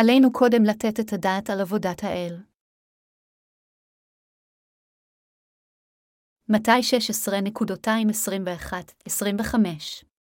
[0.00, 2.36] עלינו קודם לתת את הדעת על עבודת האל.
[6.48, 6.80] מתי
[9.10, 10.15] 16.21-25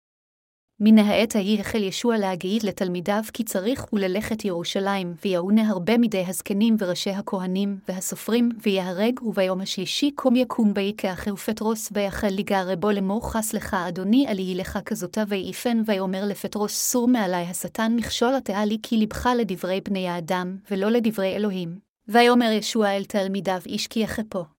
[0.84, 6.24] מן העת ההיא החל ישוע להגיד לתלמידיו כי צריך הוא ללכת ירושלים, ויעונה הרבה מדי
[6.28, 12.90] הזקנים וראשי הכהנים והסופרים, ויהרג, וביום השלישי קום יקום באי כאחר פטרוס, ויחל לגערי בו
[12.90, 18.34] לאמור חס לך, אדוני, על יהי לך כזאתה ויעיפן, ויאמר לפטרוס, סור מעלי השטן מכשול
[18.34, 21.78] התאה לי, כי לבך לדברי בני האדם, ולא לדברי אלוהים.
[22.08, 24.51] ויאמר ישוע אל תלמידיו, איש כי יחפו.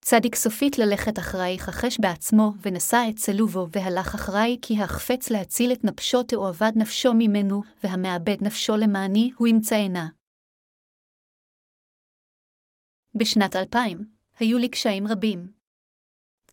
[0.00, 5.84] צדיק סופית ללכת אחריי חחש בעצמו, ונשא את צלובו, והלך אחריי, כי החפץ להציל את
[5.84, 10.08] נפשו תאבד נפשו ממנו, והמאבד נפשו למעני, הוא ימצאנה.
[13.14, 14.04] בשנת 2000,
[14.38, 15.52] היו לי קשיים רבים.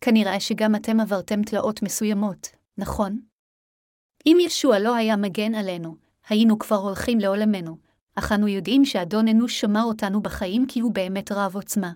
[0.00, 3.20] כנראה שגם אתם עברתם תלאות מסוימות, נכון?
[4.26, 5.96] אם ישוע לא היה מגן עלינו,
[6.28, 7.76] היינו כבר הולכים לעולמנו,
[8.14, 11.92] אך אנו יודעים שאדון אנוש שמר אותנו בחיים כי הוא באמת רב עוצמה.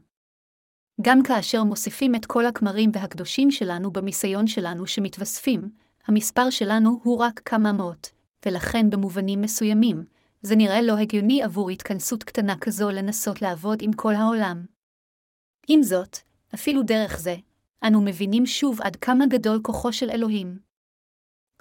[1.02, 5.70] גם כאשר מוסיפים את כל הכמרים והקדושים שלנו במיסיון שלנו שמתווספים,
[6.06, 8.10] המספר שלנו הוא רק כמה מאות,
[8.46, 10.04] ולכן במובנים מסוימים,
[10.42, 14.64] זה נראה לא הגיוני עבור התכנסות קטנה כזו לנסות לעבוד עם כל העולם.
[15.68, 16.18] עם זאת,
[16.54, 17.36] אפילו דרך זה,
[17.86, 20.58] אנו מבינים שוב עד כמה גדול כוחו של אלוהים.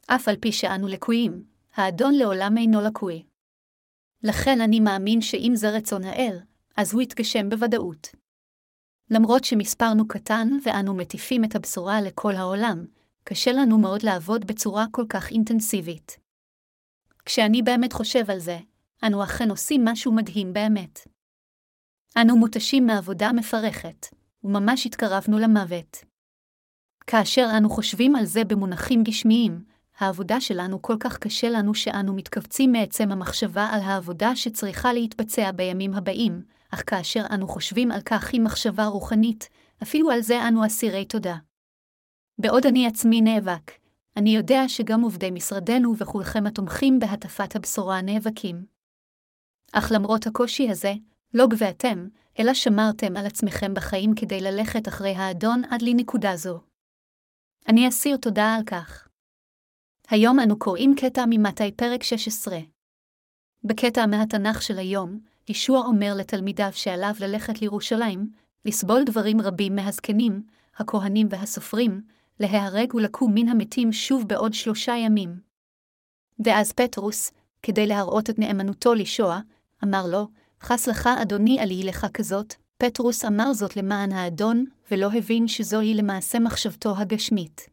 [0.08, 1.44] אף על פי שאנו לקויים,
[1.76, 3.24] האדון לעולם אינו לקוי.
[4.24, 6.40] לכן אני מאמין שאם זה רצון האל,
[6.78, 8.21] אז הוא יתגשם בוודאות.
[9.12, 12.86] למרות שמספרנו קטן ואנו מטיפים את הבשורה לכל העולם,
[13.24, 16.18] קשה לנו מאוד לעבוד בצורה כל כך אינטנסיבית.
[17.26, 18.58] כשאני באמת חושב על זה,
[19.04, 21.00] אנו אכן עושים משהו מדהים באמת.
[22.18, 24.08] אנו מותשים מעבודה מפרכת,
[24.44, 25.98] וממש התקרבנו למוות.
[27.08, 29.64] כאשר אנו חושבים על זה במונחים גשמיים,
[29.98, 35.94] העבודה שלנו כל כך קשה לנו שאנו מתכווצים מעצם המחשבה על העבודה שצריכה להתבצע בימים
[35.94, 36.42] הבאים,
[36.74, 39.50] אך כאשר אנו חושבים על כך עם מחשבה רוחנית,
[39.84, 41.36] אפילו על זה אנו אסירי תודה.
[42.38, 43.72] בעוד אני עצמי נאבק,
[44.18, 48.66] אני יודע שגם עובדי משרדנו וכולכם התומכים בהטפת הבשורה נאבקים.
[49.74, 50.94] אך למרות הקושי הזה,
[51.34, 52.08] לא גבהתם,
[52.40, 56.62] אלא שמרתם על עצמכם בחיים כדי ללכת אחרי האדון עד לנקודה זו.
[57.68, 59.08] אני אסיר תודה על כך.
[60.10, 62.58] היום אנו קוראים קטע ממתי פרק 16.
[63.64, 65.20] בקטע מהתנ"ך של היום,
[65.50, 68.32] ישוע אומר לתלמידיו שעליו ללכת לירושלים,
[68.66, 70.44] לסבול דברים רבים מהזקנים,
[70.78, 72.02] הכהנים והסופרים,
[72.40, 75.40] להיהרג ולקום מן המתים שוב בעוד שלושה ימים.
[76.46, 77.32] ואז פטרוס,
[77.64, 79.40] כדי להראות את נאמנותו לישוע,
[79.84, 80.28] אמר לו,
[80.62, 85.94] חס לך, אדוני, על יהי לך כזאת, פטרוס אמר זאת למען האדון, ולא הבין שזוהי
[85.94, 87.70] למעשה מחשבתו הגשמית.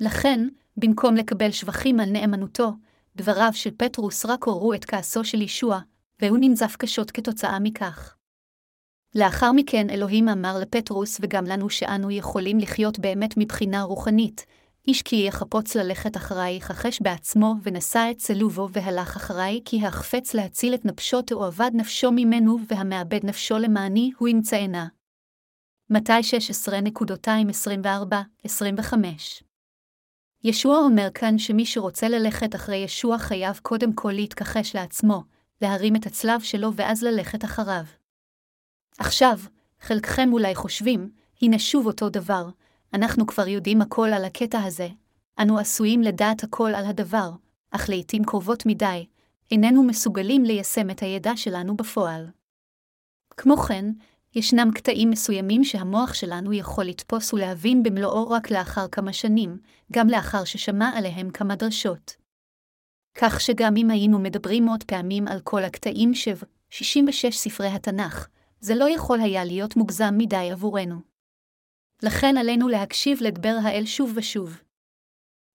[0.00, 2.72] לכן, במקום לקבל שבחים על נאמנותו,
[3.16, 5.80] דבריו של פטרוס רק עוררו את כעסו של ישוע,
[6.20, 8.16] והוא ננזף קשות כתוצאה מכך.
[9.14, 14.46] לאחר מכן אלוהים אמר לפטרוס וגם לנו שאנו יכולים לחיות באמת מבחינה רוחנית,
[14.88, 20.74] איש כי יחפוץ ללכת אחריי, חחש בעצמו, ונשא את צלובו והלך אחריי, כי החפץ להציל
[20.74, 24.86] את נפשו תאבד נפשו ממנו, והמאבד נפשו למעני, הוא ימצאנה.
[25.90, 26.12] מתי
[28.46, 28.94] 16.224-25
[30.44, 35.22] ישוע אומר כאן שמי שרוצה ללכת אחרי ישוע חייב קודם כל להתכחש לעצמו,
[35.62, 37.84] להרים את הצלב שלו ואז ללכת אחריו.
[38.98, 39.38] עכשיו,
[39.80, 41.10] חלקכם אולי חושבים,
[41.42, 42.48] הנה שוב אותו דבר,
[42.94, 44.88] אנחנו כבר יודעים הכל על הקטע הזה,
[45.42, 47.30] אנו עשויים לדעת הכל על הדבר,
[47.70, 49.06] אך לעתים קרובות מדי,
[49.50, 52.26] איננו מסוגלים ליישם את הידע שלנו בפועל.
[53.36, 53.84] כמו כן,
[54.34, 59.58] ישנם קטעים מסוימים שהמוח שלנו יכול לתפוס ולהבין במלואו רק לאחר כמה שנים,
[59.92, 62.25] גם לאחר ששמע עליהם כמה דרשות.
[63.20, 66.36] כך שגם אם היינו מדברים מאות פעמים על כל הקטעים שב
[66.70, 68.28] 66 ספרי התנ"ך,
[68.60, 71.00] זה לא יכול היה להיות מוגזם מדי עבורנו.
[72.02, 74.62] לכן עלינו להקשיב לדבר האל שוב ושוב.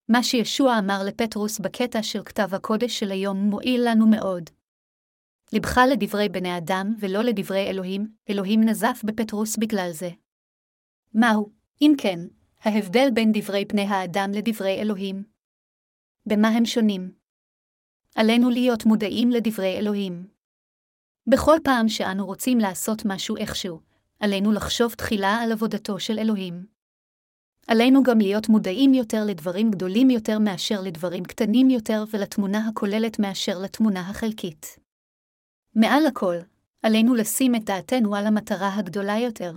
[0.10, 4.50] מה שישוע אמר לפטרוס בקטע של כתב הקודש של היום מועיל לנו מאוד.
[5.54, 10.10] לבך לדברי בני אדם ולא לדברי אלוהים, אלוהים נזף בפטרוס בגלל זה.
[11.14, 12.20] מהו, אם כן,
[12.62, 15.24] ההבדל בין דברי בני האדם לדברי אלוהים?
[16.26, 17.21] במה הם שונים?
[18.16, 20.28] עלינו להיות מודעים לדברי אלוהים.
[21.28, 23.80] בכל פעם שאנו רוצים לעשות משהו איכשהו,
[24.20, 26.66] עלינו לחשוב תחילה על עבודתו של אלוהים.
[27.68, 33.60] עלינו גם להיות מודעים יותר לדברים גדולים יותר מאשר לדברים קטנים יותר ולתמונה הכוללת מאשר
[33.64, 34.80] לתמונה החלקית.
[35.76, 36.36] מעל לכל,
[36.84, 39.54] עלינו לשים את דעתנו על המטרה הגדולה יותר.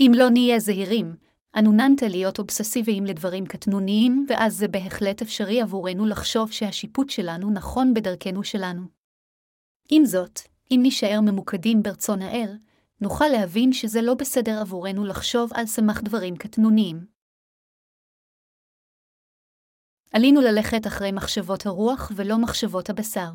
[0.00, 1.16] אם לא נהיה זהירים,
[1.58, 7.94] אנו ננטה להיות אובססיביים לדברים קטנוניים, ואז זה בהחלט אפשרי עבורנו לחשוב שהשיפוט שלנו נכון
[7.94, 8.82] בדרכנו שלנו.
[9.90, 10.40] עם זאת,
[10.70, 12.58] אם נישאר ממוקדים ברצון האל,
[13.00, 17.06] נוכל להבין שזה לא בסדר עבורנו לחשוב על סמך דברים קטנוניים.
[20.12, 23.30] עלינו ללכת אחרי מחשבות הרוח ולא מחשבות הבשר.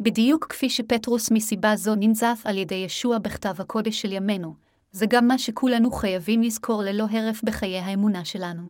[0.00, 5.28] בדיוק כפי שפטרוס מסיבה זו ננזף על ידי ישוע בכתב הקודש של ימינו, זה גם
[5.28, 8.62] מה שכולנו חייבים לזכור ללא הרף בחיי האמונה שלנו.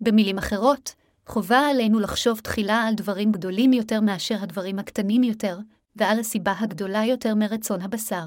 [0.00, 0.94] במילים אחרות,
[1.26, 5.58] חובה עלינו לחשוב תחילה על דברים גדולים יותר מאשר הדברים הקטנים יותר,
[5.96, 8.26] ועל הסיבה הגדולה יותר מרצון הבשר.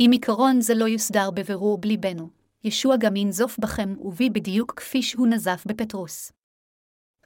[0.00, 2.30] אם עיקרון זה לא יוסדר בבירור בליבנו,
[2.64, 6.32] ישוע גם ינזוף בכם ובי בדיוק כפי שהוא נזף בפטרוס.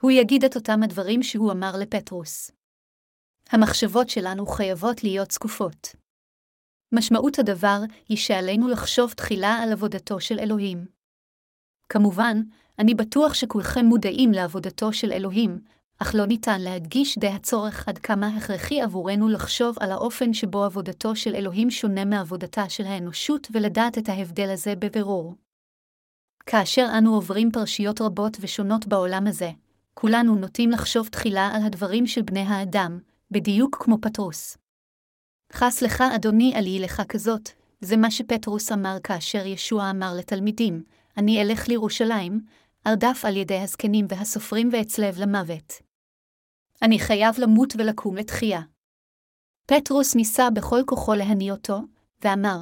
[0.00, 2.50] הוא יגיד את אותם הדברים שהוא אמר לפטרוס.
[3.50, 6.03] המחשבות שלנו חייבות להיות זקופות.
[6.94, 10.86] משמעות הדבר היא שעלינו לחשוב תחילה על עבודתו של אלוהים.
[11.88, 12.40] כמובן,
[12.78, 15.58] אני בטוח שכולכם מודעים לעבודתו של אלוהים,
[15.98, 21.16] אך לא ניתן להדגיש די הצורך עד כמה הכרחי עבורנו לחשוב על האופן שבו עבודתו
[21.16, 25.34] של אלוהים שונה מעבודתה של האנושות ולדעת את ההבדל הזה בבירור.
[26.46, 29.50] כאשר אנו עוברים פרשיות רבות ושונות בעולם הזה,
[29.94, 32.98] כולנו נוטים לחשוב תחילה על הדברים של בני האדם,
[33.30, 34.63] בדיוק כמו פטרוס.
[35.54, 40.82] חס לך, אדוני, על יהי לך כזאת, זה מה שפטרוס אמר כאשר ישוע אמר לתלמידים,
[41.16, 42.40] אני אלך לירושלים,
[42.86, 45.72] ארדף על ידי הזקנים והסופרים ואצלב למוות.
[46.82, 48.60] אני חייב למות ולקום לתחייה.
[49.66, 51.78] פטרוס ניסה בכל כוחו להניא אותו,
[52.24, 52.58] ואמר,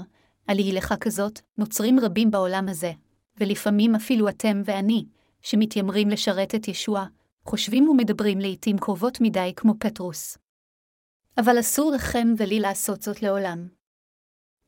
[0.46, 2.92] על יהי לך כזאת, נוצרים רבים בעולם הזה,
[3.40, 5.04] ולפעמים אפילו אתם ואני,
[5.42, 7.04] שמתיימרים לשרת את ישוע,
[7.44, 10.41] חושבים ומדברים לעתים קרובות מדי כמו פטרוס.
[11.38, 13.69] אבל אסור לכם ולי לעשות זאת לעולם.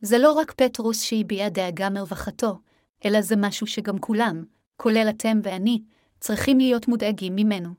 [0.01, 2.59] זה לא רק פטרוס שהביע דאגה מרווחתו,
[3.05, 4.45] אלא זה משהו שגם כולם,
[4.77, 5.83] כולל אתם ואני,
[6.21, 7.71] צריכים להיות מודאגים ממנו.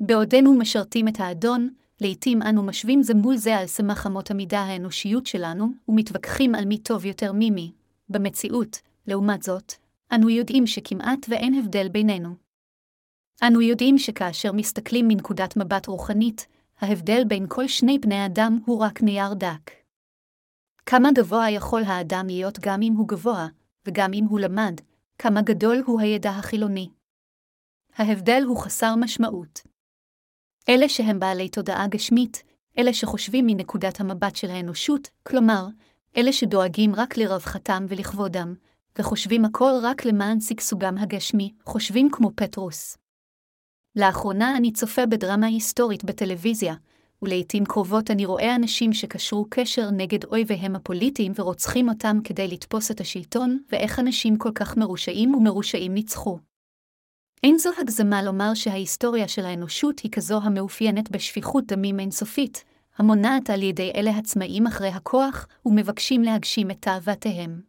[0.00, 1.68] בעודנו משרתים את האדון,
[2.00, 6.78] לעתים אנו משווים זה מול זה על סמך אמות המידה האנושיות שלנו, ומתווכחים על מי
[6.78, 7.72] טוב יותר ממי.
[8.08, 9.72] במציאות, לעומת זאת,
[10.12, 12.34] אנו יודעים שכמעט ואין הבדל בינינו.
[13.42, 16.46] אנו יודעים שכאשר מסתכלים מנקודת מבט רוחנית,
[16.80, 19.70] ההבדל בין כל שני בני אדם הוא רק נייר דק.
[20.86, 23.46] כמה גבוה יכול האדם להיות גם אם הוא גבוה,
[23.86, 24.80] וגם אם הוא למד,
[25.18, 26.90] כמה גדול הוא הידע החילוני.
[27.96, 29.60] ההבדל הוא חסר משמעות.
[30.68, 32.42] אלה שהם בעלי תודעה גשמית,
[32.78, 35.66] אלה שחושבים מנקודת המבט של האנושות, כלומר,
[36.16, 38.54] אלה שדואגים רק לרווחתם ולכבודם,
[38.98, 43.03] וחושבים הכל רק למען שגשוגם הגשמי, חושבים כמו פטרוס.
[43.96, 46.74] לאחרונה אני צופה בדרמה היסטורית בטלוויזיה,
[47.22, 53.00] ולעיתים קרובות אני רואה אנשים שקשרו קשר נגד אויביהם הפוליטיים ורוצחים אותם כדי לתפוס את
[53.00, 56.38] השלטון, ואיך אנשים כל כך מרושעים ומרושעים ניצחו.
[57.42, 62.64] אין זו הגזמה לומר שההיסטוריה של האנושות היא כזו המאופיינת בשפיכות דמים אינסופית,
[62.98, 67.60] המונעת על ידי אלה הצמאים אחרי הכוח ומבקשים להגשים את תאוותיהם.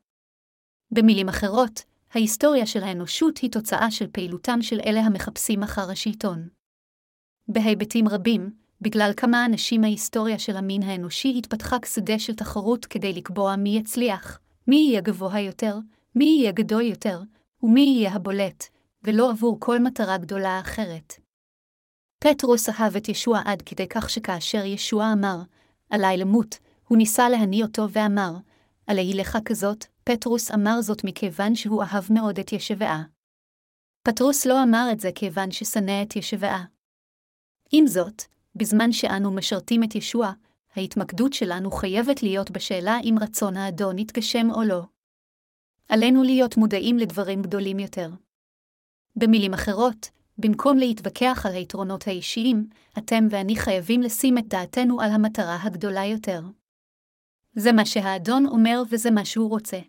[0.92, 1.84] במילים אחרות,
[2.16, 6.48] ההיסטוריה של האנושות היא תוצאה של פעילותם של אלה המחפשים אחר השלטון.
[7.48, 8.52] בהיבטים רבים,
[8.82, 14.40] בגלל כמה אנשים ההיסטוריה של המין האנושי התפתחה כשדה של תחרות כדי לקבוע מי יצליח,
[14.68, 15.78] מי יהיה גבוה יותר,
[16.16, 17.22] מי יהיה גדול יותר,
[17.64, 18.64] ומי יהיה הבולט,
[19.04, 21.14] ולא עבור כל מטרה גדולה אחרת.
[22.20, 25.42] פטרוס אהב את ישוע עד כדי כך שכאשר ישוע אמר,
[25.90, 26.58] עלי למות,
[26.88, 28.32] הוא ניסה להניא אותו ואמר,
[28.88, 33.04] עלי לך כזאת, פטרוס אמר זאת מכיוון שהוא אהב מאוד את ישבעה.
[34.04, 36.66] פטרוס לא אמר את זה כיוון ששנא את ישבעה.
[37.72, 38.22] עם זאת,
[38.56, 40.32] בזמן שאנו משרתים את ישוע,
[40.76, 44.82] ההתמקדות שלנו חייבת להיות בשאלה אם רצון האדון יתגשם או לא.
[45.90, 48.10] עלינו להיות מודעים לדברים גדולים יותר.
[49.16, 55.58] במילים אחרות, במקום להתווכח על היתרונות האישיים, אתם ואני חייבים לשים את דעתנו על המטרה
[55.64, 56.42] הגדולה יותר.
[57.56, 59.80] זה מה שהאדון אומר וזה מה שהוא רוצה.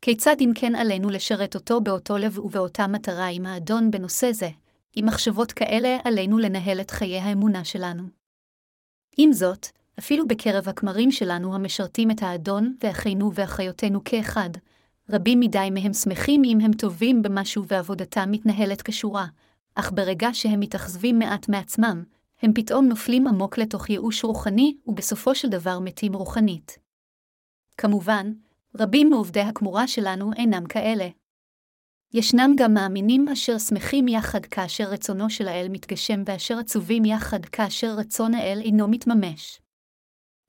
[0.00, 4.48] כיצד אם כן עלינו לשרת אותו באותו לב ובאותה מטרה עם האדון בנושא זה,
[4.96, 8.02] עם מחשבות כאלה עלינו לנהל את חיי האמונה שלנו.
[9.16, 9.66] עם זאת,
[9.98, 14.50] אפילו בקרב הכמרים שלנו המשרתים את האדון ואחינו ואחיותינו כאחד,
[15.10, 19.26] רבים מדי מהם שמחים אם הם טובים במשהו ועבודתם מתנהלת כשורה,
[19.74, 22.04] אך ברגע שהם מתאכזבים מעט מעצמם,
[22.42, 26.78] הם פתאום נופלים עמוק לתוך ייאוש רוחני, ובסופו של דבר מתים רוחנית.
[27.76, 28.32] כמובן,
[28.76, 31.08] רבים מעובדי הכמורה שלנו אינם כאלה.
[32.14, 37.94] ישנם גם מאמינים אשר שמחים יחד כאשר רצונו של האל מתגשם ואשר עצובים יחד כאשר
[37.98, 39.60] רצון האל אינו מתממש.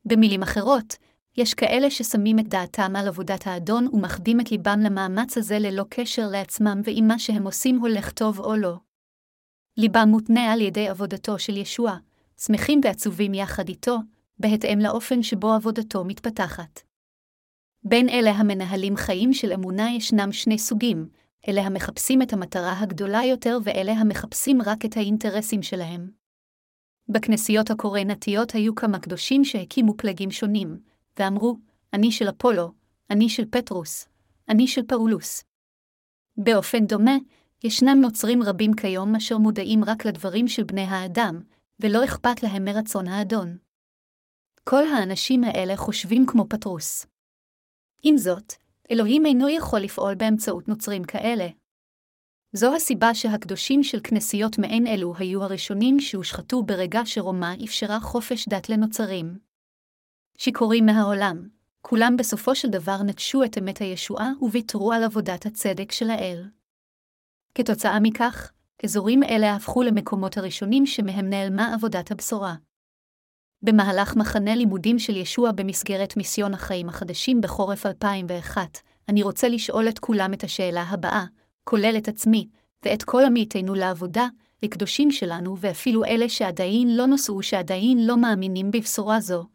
[0.05, 0.95] במילים אחרות,
[1.37, 6.27] יש כאלה ששמים את דעתם על עבודת האדון ומחדים את ליבם למאמץ הזה ללא קשר
[6.27, 8.75] לעצמם ואם מה שהם עושים הולך טוב או לא.
[9.77, 11.97] ליבם מותנה על ידי עבודתו של ישוע,
[12.37, 13.97] שמחים ועצובים יחד איתו,
[14.39, 16.88] בהתאם לאופן שבו עבודתו מתפתחת.
[17.83, 21.09] בין אלה המנהלים חיים של אמונה ישנם שני סוגים,
[21.47, 26.11] אלה המחפשים את המטרה הגדולה יותר ואלה המחפשים רק את האינטרסים שלהם.
[27.09, 30.79] בכנסיות הקורנתיות היו כמה קדושים שהקימו פלגים שונים,
[31.19, 31.57] ואמרו,
[31.93, 32.71] אני של אפולו,
[33.09, 34.07] אני של פטרוס,
[34.49, 35.43] אני של פאולוס.
[36.37, 37.17] באופן דומה,
[37.63, 41.41] ישנם נוצרים רבים כיום אשר מודעים רק לדברים של בני האדם,
[41.79, 43.57] ולא אכפת להם מרצון האדון.
[44.63, 47.05] כל האנשים האלה חושבים כמו פטרוס.
[48.03, 48.53] עם זאת,
[48.91, 51.47] אלוהים אינו יכול לפעול באמצעות נוצרים כאלה.
[52.53, 58.69] זו הסיבה שהקדושים של כנסיות מעין אלו היו הראשונים שהושחתו ברגע שרומא אפשרה חופש דת
[58.69, 59.37] לנוצרים.
[60.37, 61.47] שיכורים מהעולם,
[61.81, 66.49] כולם בסופו של דבר נטשו את אמת הישועה וויתרו על עבודת הצדק של האל.
[67.55, 68.51] כתוצאה מכך,
[68.83, 72.55] אזורים אלה הפכו למקומות הראשונים שמהם נעלמה עבודת הבשורה.
[73.61, 78.77] במהלך מחנה לימודים של ישוע במסגרת מיסיון החיים החדשים בחורף 2001,
[79.09, 81.25] אני רוצה לשאול את כולם את השאלה הבאה,
[81.63, 82.47] כולל את עצמי,
[82.85, 84.27] ואת כל עמיתינו לעבודה,
[84.63, 89.45] לקדושים שלנו ואפילו אלה שעדיין לא נושאו שעדיין לא מאמינים בבשורה זו,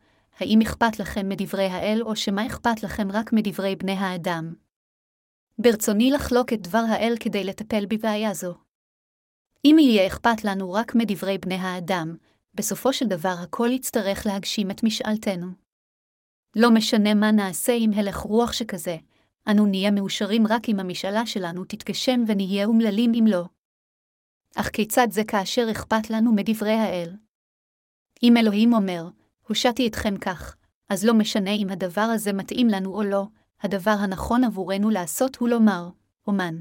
[0.41, 4.55] האם אכפת לכם מדברי האל או שמה אכפת לכם רק מדברי בני האדם?
[5.59, 8.55] ברצוני לחלוק את דבר האל כדי לטפל בבעיה זו.
[9.65, 12.17] אם יהיה אכפת לנו רק מדברי בני האדם,
[12.55, 15.47] בסופו של דבר הכל יצטרך להגשים את משאלתנו.
[16.57, 18.97] לא משנה מה נעשה עם הלך רוח שכזה,
[19.51, 23.45] אנו נהיה מאושרים רק אם המשאלה שלנו תתגשם ונהיה אומללים אם לא.
[24.57, 27.17] אך כיצד זה כאשר אכפת לנו מדברי האל?
[28.23, 29.09] אם אלוהים אומר,
[29.49, 30.57] הושעתי אתכם כך,
[30.89, 33.27] אז לא משנה אם הדבר הזה מתאים לנו או לא,
[33.61, 35.89] הדבר הנכון עבורנו לעשות הוא לומר,
[36.27, 36.55] אומן.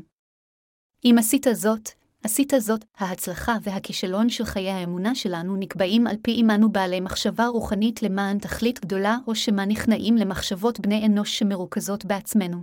[1.06, 1.90] אם עשית זאת,
[2.24, 8.04] עשית זאת, ההצלחה והכישלון של חיי האמונה שלנו נקבעים על פי עמנו בעלי מחשבה רוחנית
[8.04, 12.62] למען תכלית גדולה, או שמה נכנעים למחשבות בני אנוש שמרוכזות בעצמנו.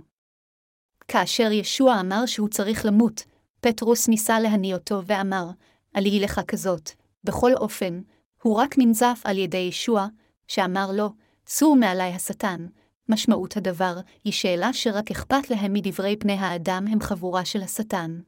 [1.07, 3.23] כאשר ישוע אמר שהוא צריך למות,
[3.61, 5.49] פטרוס ניסה להניא אותו ואמר,
[5.93, 6.91] עלי לך כזאת.
[7.23, 8.01] בכל אופן,
[8.43, 10.07] הוא רק ננזף על ידי ישוע,
[10.47, 11.09] שאמר לו,
[11.47, 12.67] סור מעלי השטן.
[13.09, 18.19] משמעות הדבר היא שאלה שרק אכפת להם מדברי פני האדם הם חבורה של השטן.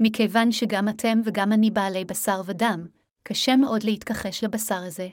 [0.00, 2.86] מכיוון שגם אתם וגם אני בעלי בשר ודם,
[3.22, 5.08] קשה מאוד להתכחש לבשר הזה.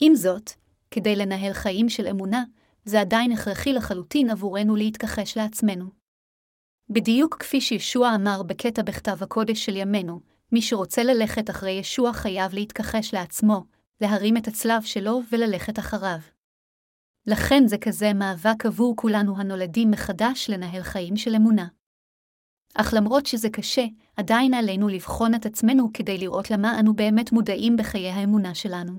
[0.00, 0.50] עם זאת,
[0.90, 2.44] כדי לנהל חיים של אמונה,
[2.84, 5.84] זה עדיין הכרחי לחלוטין עבורנו להתכחש לעצמנו.
[6.90, 10.20] בדיוק כפי שישוע אמר בקטע בכתב הקודש של ימינו,
[10.52, 13.64] מי שרוצה ללכת אחרי ישוע חייב להתכחש לעצמו,
[14.00, 16.18] להרים את הצלב שלו וללכת אחריו.
[17.26, 21.66] לכן זה כזה מאבק עבור כולנו הנולדים מחדש לנהל חיים של אמונה.
[22.74, 23.84] אך למרות שזה קשה,
[24.16, 28.92] עדיין עלינו לבחון את עצמנו כדי לראות למה אנו באמת מודעים בחיי האמונה שלנו.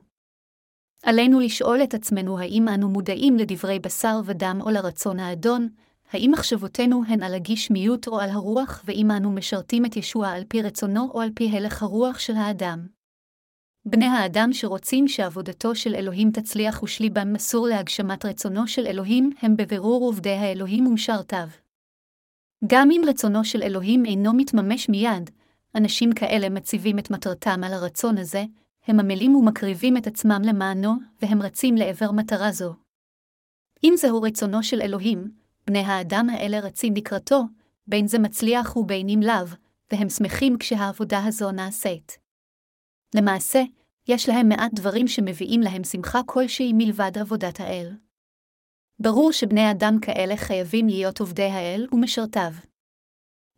[1.04, 5.70] עלינו לשאול את עצמנו האם אנו מודעים לדברי בשר ודם או לרצון האדון,
[6.12, 10.62] האם מחשבותינו הן על הגשמיות או על הרוח, ואם אנו משרתים את ישוע על פי
[10.62, 12.88] רצונו או על פי הלך הרוח של האדם.
[13.86, 20.06] בני האדם שרוצים שעבודתו של אלוהים תצליח ושליבם מסור להגשמת רצונו של אלוהים, הם בבירור
[20.06, 21.48] עובדי האלוהים ומשרתיו.
[22.68, 25.30] גם אם רצונו של אלוהים אינו מתממש מיד,
[25.76, 28.46] אנשים כאלה מציבים את מטרתם על הרצון הזה,
[28.88, 32.74] הם עמלים ומקריבים את עצמם למענו, והם רצים לעבר מטרה זו.
[33.84, 35.32] אם זהו רצונו של אלוהים,
[35.68, 37.44] בני האדם האלה רצים לקראתו,
[37.88, 39.56] בין זה מצליח ובין אם לאו,
[39.92, 42.18] והם שמחים כשהעבודה הזו נעשית.
[43.16, 43.64] למעשה,
[44.08, 47.92] יש להם מעט דברים שמביאים להם שמחה כלשהי מלבד עבודת האל.
[49.00, 52.52] ברור שבני אדם כאלה חייבים להיות עובדי האל ומשרתיו.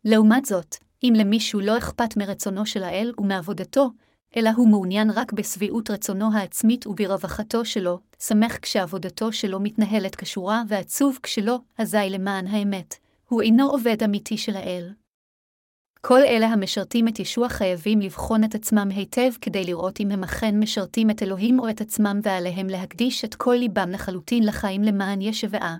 [0.04, 3.90] לעומת זאת, אם למישהו לא אכפת מרצונו של האל ומעבודתו,
[4.36, 11.18] אלא הוא מעוניין רק בשביעות רצונו העצמית וברווחתו שלו, שמח כשעבודתו שלו מתנהלת כשורה ועצוב
[11.22, 12.94] כשלא, אזי למען האמת,
[13.28, 14.92] הוא אינו עובד אמיתי של האל.
[16.06, 20.58] כל אלה המשרתים את ישוע חייבים לבחון את עצמם היטב כדי לראות אם הם אכן
[20.58, 25.76] משרתים את אלוהים או את עצמם ועליהם להקדיש את כל ליבם לחלוטין לחיים למען ישבעה.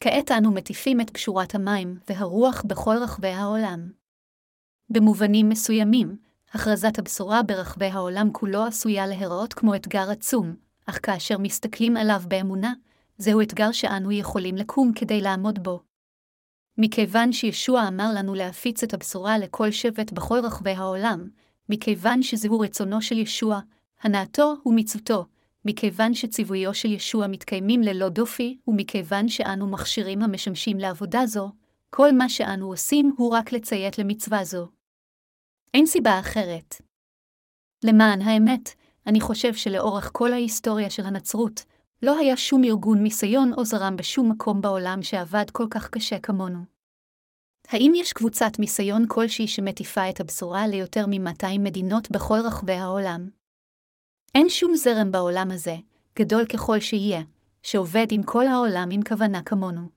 [0.00, 3.90] כעת אנו מטיפים את קשורת המים והרוח בכל רחבי העולם.
[4.90, 6.16] במובנים מסוימים,
[6.52, 12.72] הכרזת הבשורה ברחבי העולם כולו עשויה להיראות כמו אתגר עצום, אך כאשר מסתכלים עליו באמונה,
[13.18, 15.95] זהו אתגר שאנו יכולים לקום כדי לעמוד בו.
[16.78, 21.28] מכיוון שישוע אמר לנו להפיץ את הבשורה לכל שבט בכל רחבי העולם,
[21.68, 23.60] מכיוון שזהו רצונו של ישוע,
[24.02, 25.26] הנאתו ומצוותו,
[25.64, 31.50] מכיוון שציוויו של ישוע מתקיימים ללא דופי, ומכיוון שאנו מכשירים המשמשים לעבודה זו,
[31.90, 34.68] כל מה שאנו עושים הוא רק לציית למצווה זו.
[35.74, 36.74] אין סיבה אחרת.
[37.84, 38.70] למען האמת,
[39.06, 41.64] אני חושב שלאורך כל ההיסטוריה של הנצרות,
[42.02, 46.58] לא היה שום ארגון מיסיון או זרם בשום מקום בעולם שעבד כל כך קשה כמונו.
[47.68, 53.30] האם יש קבוצת מיסיון כלשהי שמטיפה את הבשורה ליותר מ-200 מדינות בכל רחבי העולם?
[54.34, 55.76] אין שום זרם בעולם הזה,
[56.18, 57.22] גדול ככל שיהיה,
[57.62, 59.88] שעובד עם כל העולם עם כוונה כמונו.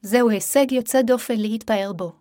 [0.00, 2.12] זהו הישג יוצא דופן להתפאר בו.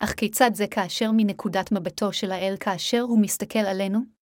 [0.00, 4.15] אך כיצד זה כאשר מנקודת מבטו של האל כאשר הוא מסתכל עלינו?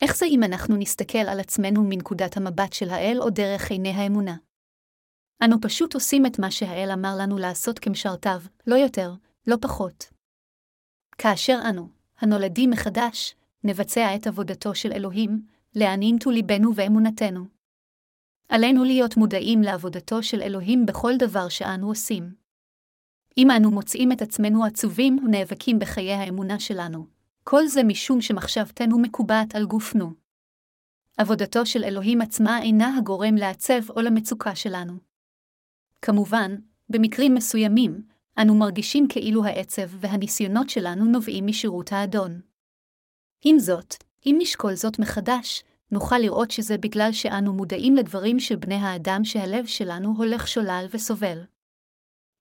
[0.00, 4.36] איך זה אם אנחנו נסתכל על עצמנו מנקודת המבט של האל או דרך עיני האמונה?
[5.44, 9.14] אנו פשוט עושים את מה שהאל אמר לנו לעשות כמשרתיו, לא יותר,
[9.46, 10.04] לא פחות.
[11.18, 11.88] כאשר אנו,
[12.18, 17.44] הנולדים מחדש, נבצע את עבודתו של אלוהים, להנינטו ליבנו ואמונתנו.
[18.48, 22.34] עלינו להיות מודעים לעבודתו של אלוהים בכל דבר שאנו עושים.
[23.38, 27.06] אם אנו מוצאים את עצמנו עצובים ונאבקים בחיי האמונה שלנו,
[27.50, 30.12] כל זה משום שמחשבתנו מקובעת על גופנו.
[31.18, 34.92] עבודתו של אלוהים עצמה אינה הגורם לעצב או למצוקה שלנו.
[36.02, 36.56] כמובן,
[36.88, 38.02] במקרים מסוימים,
[38.38, 42.40] אנו מרגישים כאילו העצב והניסיונות שלנו נובעים משירות האדון.
[43.44, 43.94] עם זאת,
[44.26, 49.66] אם נשקול זאת מחדש, נוכל לראות שזה בגלל שאנו מודעים לדברים של בני האדם שהלב
[49.66, 51.38] שלנו הולך שולל וסובל.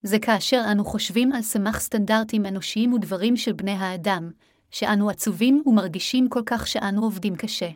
[0.04, 4.32] זה כאשר אנו חושבים על סמך סטנדרטים אנושיים ודברים של בני האדם,
[4.72, 7.70] שאנו עצובים ומרגישים כל כך שאנו עובדים קשה.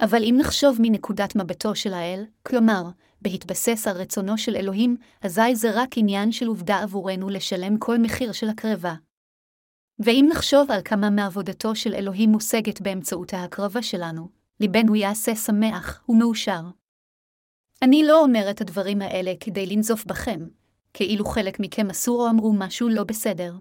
[0.00, 2.82] אבל אם נחשוב מנקודת מבטו של האל, כלומר,
[3.22, 8.32] בהתבסס על רצונו של אלוהים, אזי זה רק עניין של עובדה עבורנו לשלם כל מחיר
[8.32, 8.94] של הקרבה.
[9.98, 14.28] ואם נחשוב על כמה מעבודתו של אלוהים מושגת באמצעות ההקרבה שלנו,
[14.60, 16.62] ליבנו יעשה שמח ומאושר.
[17.82, 20.40] אני לא אומר את הדברים האלה כדי לנזוף בכם,
[20.94, 23.54] כאילו חלק מכם עשו או אמרו משהו לא בסדר.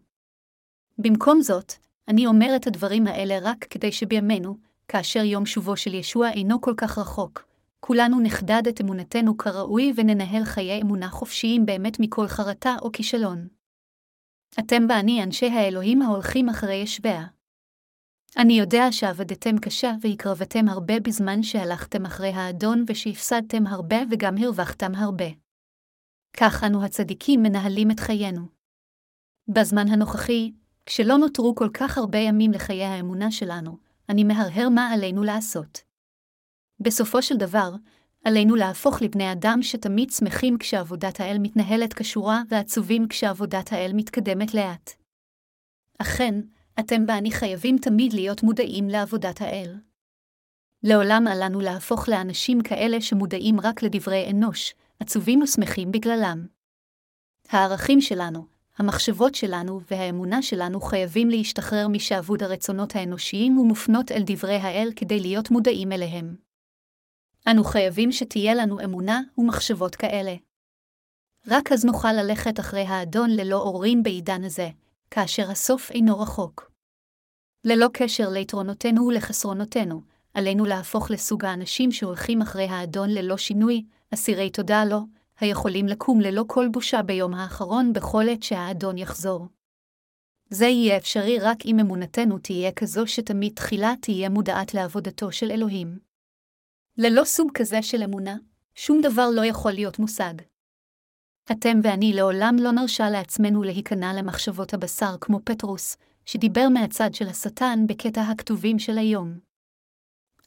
[0.97, 1.73] במקום זאת,
[2.09, 4.55] אני אומר את הדברים האלה רק כדי שבימינו,
[4.87, 7.45] כאשר יום שובו של ישוע אינו כל כך רחוק,
[7.79, 13.47] כולנו נחדד את אמונתנו כראוי וננהל חיי אמונה חופשיים באמת מכל חרטה או כישלון.
[14.59, 17.25] אתם ואני אנשי האלוהים ההולכים אחרי ישביה.
[18.37, 25.29] אני יודע שעבדתם קשה והקרבתם הרבה בזמן שהלכתם אחרי האדון ושהפסדתם הרבה וגם הרווחתם הרבה.
[26.37, 28.41] כך אנו הצדיקים מנהלים את חיינו.
[29.47, 30.51] בזמן הנוכחי,
[30.89, 33.77] כשלא נותרו כל כך הרבה ימים לחיי האמונה שלנו,
[34.09, 35.81] אני מהרהר מה עלינו לעשות.
[36.79, 37.71] בסופו של דבר,
[38.25, 44.91] עלינו להפוך לבני אדם שתמיד שמחים כשעבודת האל מתנהלת כשורה ועצובים כשעבודת האל מתקדמת לאט.
[45.97, 46.35] אכן,
[46.79, 49.75] אתם ואני חייבים תמיד להיות מודעים לעבודת האל.
[50.83, 56.47] לעולם עלינו להפוך לאנשים כאלה שמודעים רק לדברי אנוש, עצובים ושמחים בגללם.
[57.49, 64.91] הערכים שלנו, המחשבות שלנו והאמונה שלנו חייבים להשתחרר משעבוד הרצונות האנושיים ומופנות אל דברי האל
[64.95, 66.35] כדי להיות מודעים אליהם.
[67.47, 70.35] אנו חייבים שתהיה לנו אמונה ומחשבות כאלה.
[71.47, 74.69] רק אז נוכל ללכת אחרי האדון ללא עוררין בעידן הזה,
[75.11, 76.71] כאשר הסוף אינו רחוק.
[77.65, 80.01] ללא קשר ליתרונותינו ולחסרונותינו,
[80.33, 84.99] עלינו להפוך לסוג האנשים שהולכים אחרי האדון ללא שינוי, אסירי תודה לו,
[85.39, 89.47] היכולים לקום ללא כל בושה ביום האחרון בכל עת שהאדון יחזור.
[90.49, 95.99] זה יהיה אפשרי רק אם אמונתנו תהיה כזו שתמיד תחילה תהיה מודעת לעבודתו של אלוהים.
[96.97, 98.37] ללא סוג כזה של אמונה,
[98.75, 100.33] שום דבר לא יכול להיות מושג.
[101.51, 107.79] אתם ואני לעולם לא נרשה לעצמנו להיכנע למחשבות הבשר כמו פטרוס, שדיבר מהצד של השטן
[107.87, 109.48] בקטע הכתובים של היום.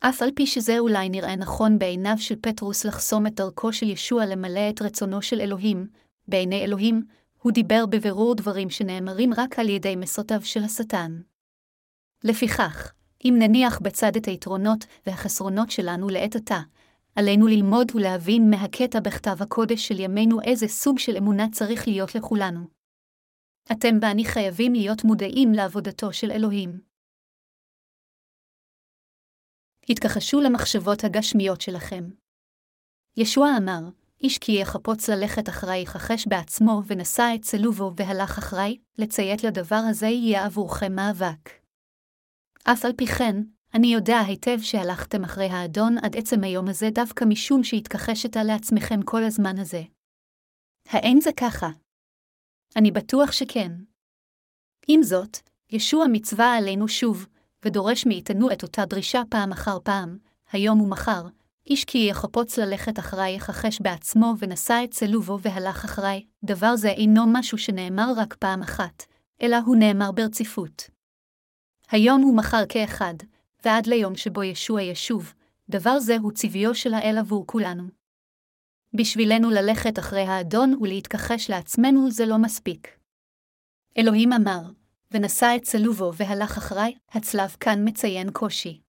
[0.05, 4.27] אף על פי שזה אולי נראה נכון בעיניו של פטרוס לחסום את דרכו של ישוע
[4.27, 5.87] למלא את רצונו של אלוהים,
[6.29, 7.03] בעיני אלוהים,
[7.43, 11.21] הוא דיבר בבירור דברים שנאמרים רק על ידי מסותיו של השטן.
[12.25, 12.93] לפיכך,
[13.25, 16.61] אם נניח בצד את היתרונות והחסרונות שלנו לעת עתה,
[17.17, 22.67] עלינו ללמוד ולהבין מהקטע בכתב הקודש של ימינו איזה סוג של אמונה צריך להיות לכולנו.
[23.73, 26.92] אתם ואני חייבים להיות מודעים לעבודתו של אלוהים.
[29.89, 32.05] התכחשו למחשבות הגשמיות שלכם.
[33.17, 33.81] ישוע אמר,
[34.21, 40.07] איש כי יחפוץ ללכת אחרי יכחש בעצמו ונשא את צלובו והלך אחרי, לציית לדבר הזה
[40.07, 41.51] יהיה עבורכם מאבק.
[42.65, 43.37] אף על פי כן,
[43.75, 49.25] אני יודע היטב שהלכתם אחרי האדון עד עצם היום הזה דווקא משום שהתכחשת לעצמכם כל
[49.25, 49.83] הזמן הזה.
[50.89, 51.69] האין זה ככה?
[52.77, 53.73] אני בטוח שכן.
[54.89, 55.37] עם זאת,
[55.71, 57.27] ישוע מצווה עלינו שוב,
[57.65, 60.19] ודורש מאיתנו את אותה דרישה פעם אחר פעם,
[60.53, 61.23] היום ומחר,
[61.67, 67.25] איש כי יחפוץ ללכת אחרי יכחש בעצמו ונשא את צלובו והלך אחרי, דבר זה אינו
[67.27, 69.05] משהו שנאמר רק פעם אחת,
[69.43, 70.91] אלא הוא נאמר ברציפות.
[71.91, 73.15] היום ומחר כאחד,
[73.65, 75.35] ועד ליום שבו ישוע ישוב,
[75.69, 77.85] דבר זה הוא צביו של האל עבור כולנו.
[78.95, 82.89] בשבילנו ללכת אחרי האדון ולהתכחש לעצמנו זה לא מספיק.
[83.99, 84.61] אלוהים אמר,
[85.13, 88.81] ונשא את צלובו והלך אחריי, הצלב כאן מציין קושי.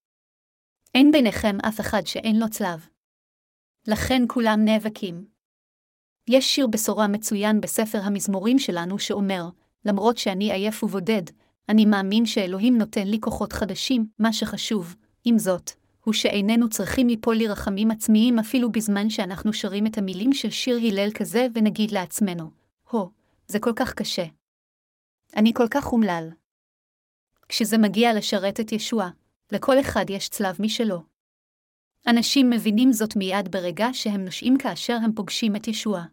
[0.95, 2.87] אין ביניכם אף אחד שאין לו צלב.
[3.87, 5.25] לכן כולם נאבקים.
[6.29, 9.49] יש שיר בשורה מצוין בספר המזמורים שלנו שאומר,
[9.85, 11.21] למרות שאני עייף ובודד,
[11.69, 15.71] אני מאמין שאלוהים נותן לי כוחות חדשים, מה שחשוב, עם זאת,
[16.03, 21.11] הוא שאיננו צריכים ליפול לרחמים עצמיים אפילו בזמן שאנחנו שרים את המילים של שיר הלל
[21.11, 22.51] כזה ונגיד לעצמנו,
[22.89, 23.09] הו,
[23.47, 24.25] זה כל כך קשה.
[25.35, 26.29] אני כל כך אומלל.
[27.49, 29.09] כשזה מגיע לשרת את ישוע,
[29.51, 31.03] לכל אחד יש צלב משלו.
[32.07, 36.03] אנשים מבינים זאת מיד ברגע שהם נושעים כאשר הם פוגשים את ישוע.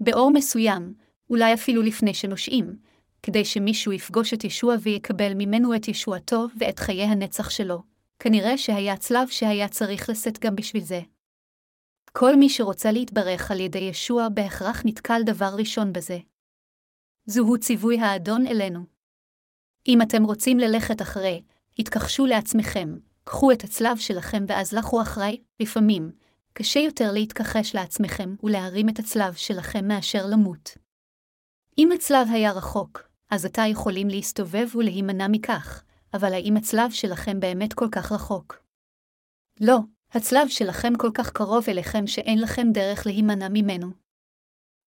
[0.00, 0.94] באור מסוים,
[1.30, 2.76] אולי אפילו לפני שנושעים,
[3.22, 7.82] כדי שמישהו יפגוש את ישוע ויקבל ממנו את ישועתו ואת חיי הנצח שלו.
[8.18, 11.00] כנראה שהיה צלב שהיה צריך לשאת גם בשביל זה.
[12.12, 16.18] כל מי שרוצה להתברך על ידי ישוע בהכרח נתקל דבר ראשון בזה.
[17.26, 18.80] זוהו ציווי האדון אלינו.
[19.88, 21.42] אם אתם רוצים ללכת אחרי,
[21.78, 26.10] התכחשו לעצמכם, קחו את הצלב שלכם ואז לכו אחרי, לפעמים,
[26.52, 30.70] קשה יותר להתכחש לעצמכם ולהרים את הצלב שלכם מאשר למות.
[31.78, 35.84] אם הצלב היה רחוק, אז עתה יכולים להסתובב ולהימנע מכך,
[36.14, 38.62] אבל האם הצלב שלכם באמת כל כך רחוק?
[39.60, 39.78] לא,
[40.10, 44.05] הצלב שלכם כל כך קרוב אליכם שאין לכם דרך להימנע ממנו.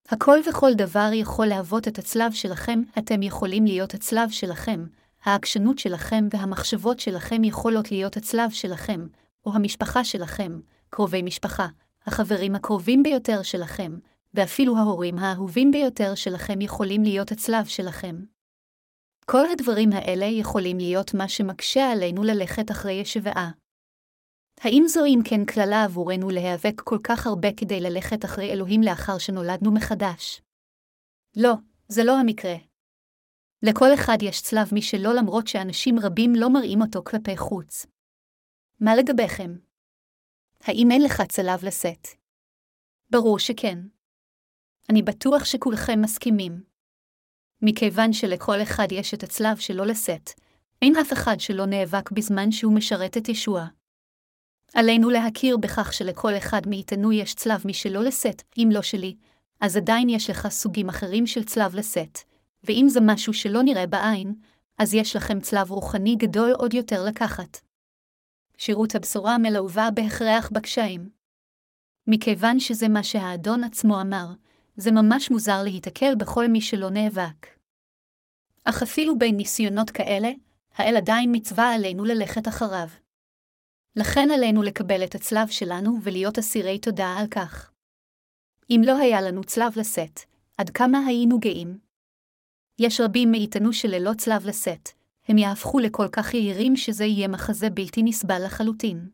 [0.09, 4.85] הכל וכל דבר יכול להוות את הצלב שלכם, אתם יכולים להיות הצלב שלכם,
[5.23, 9.07] העקשנות שלכם והמחשבות שלכם יכולות להיות הצלב שלכם,
[9.45, 10.59] או המשפחה שלכם,
[10.89, 11.67] קרובי משפחה,
[12.05, 13.97] החברים הקרובים ביותר שלכם,
[14.33, 18.15] ואפילו ההורים האהובים ביותר שלכם יכולים להיות הצלב שלכם.
[19.25, 23.51] כל הדברים האלה יכולים להיות מה שמקשה עלינו ללכת אחרי ישבעה.
[24.61, 29.17] האם זו אם כן קללה עבורנו להיאבק כל כך הרבה כדי ללכת אחרי אלוהים לאחר
[29.17, 30.41] שנולדנו מחדש?
[31.37, 31.53] לא,
[31.87, 32.55] זה לא המקרה.
[33.63, 37.85] לכל אחד יש צלב משלו למרות שאנשים רבים לא מראים אותו כלפי חוץ.
[38.79, 39.51] מה לגביכם?
[40.63, 42.07] האם אין לך צלב לשאת?
[43.09, 43.77] ברור שכן.
[44.89, 46.63] אני בטוח שכולכם מסכימים.
[47.61, 50.29] מכיוון שלכל אחד יש את הצלב שלו לשאת,
[50.81, 53.78] אין אף אחד שלא נאבק בזמן שהוא משרת את ישוע.
[54.73, 59.15] עלינו להכיר בכך שלכל אחד מאיתנו יש צלב משלו לשאת, אם לא שלי,
[59.59, 62.19] אז עדיין יש לך סוגים אחרים של צלב לשאת,
[62.63, 64.33] ואם זה משהו שלא נראה בעין,
[64.77, 67.57] אז יש לכם צלב רוחני גדול עוד יותר לקחת.
[68.57, 71.09] שירות הבשורה מלווה בהכרח בקשיים.
[72.07, 74.25] מכיוון שזה מה שהאדון עצמו אמר,
[74.77, 77.47] זה ממש מוזר להיתקל בכל מי שלא נאבק.
[78.65, 80.31] אך אפילו בין ניסיונות כאלה,
[80.75, 82.87] האל עדיין מצווה עלינו ללכת אחריו.
[83.99, 87.71] לכן עלינו לקבל את הצלב שלנו ולהיות אסירי תודה על כך.
[88.69, 90.19] אם לא היה לנו צלב לשאת,
[90.57, 91.77] עד כמה היינו גאים?
[92.79, 94.89] יש רבים מאיתנו שללא צלב לשאת,
[95.27, 99.09] הם יהפכו לכל כך יהירים שזה יהיה מחזה בלתי נסבל לחלוטין.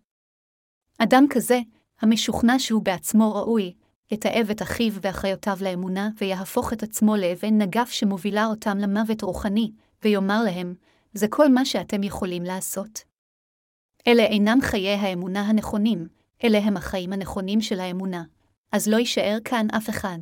[0.98, 1.60] אדם כזה,
[2.02, 3.74] המשוכנע שהוא בעצמו ראוי,
[4.12, 9.72] יתעב את אחיו ואחיותיו לאמונה, ויהפוך את עצמו לאבן נגף שמובילה אותם למוות רוחני,
[10.04, 10.76] ויאמר להם,
[11.14, 13.15] זה כל מה שאתם יכולים לעשות.
[14.08, 16.08] אלה אינם חיי האמונה הנכונים,
[16.44, 18.24] אלה הם החיים הנכונים של האמונה,
[18.72, 20.18] אז לא יישאר כאן אף אחד.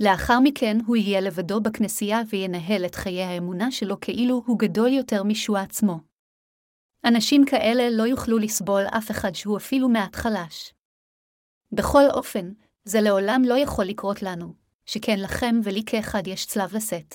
[0.00, 5.22] לאחר מכן הוא יהיה לבדו בכנסייה וינהל את חיי האמונה שלו כאילו הוא גדול יותר
[5.22, 6.00] משוע עצמו.
[7.04, 10.74] אנשים כאלה לא יוכלו לסבול אף אחד שהוא אפילו מעט חלש.
[11.72, 12.52] בכל אופן,
[12.84, 14.54] זה לעולם לא יכול לקרות לנו,
[14.86, 17.14] שכן לכם ולי כאחד יש צלב לשאת.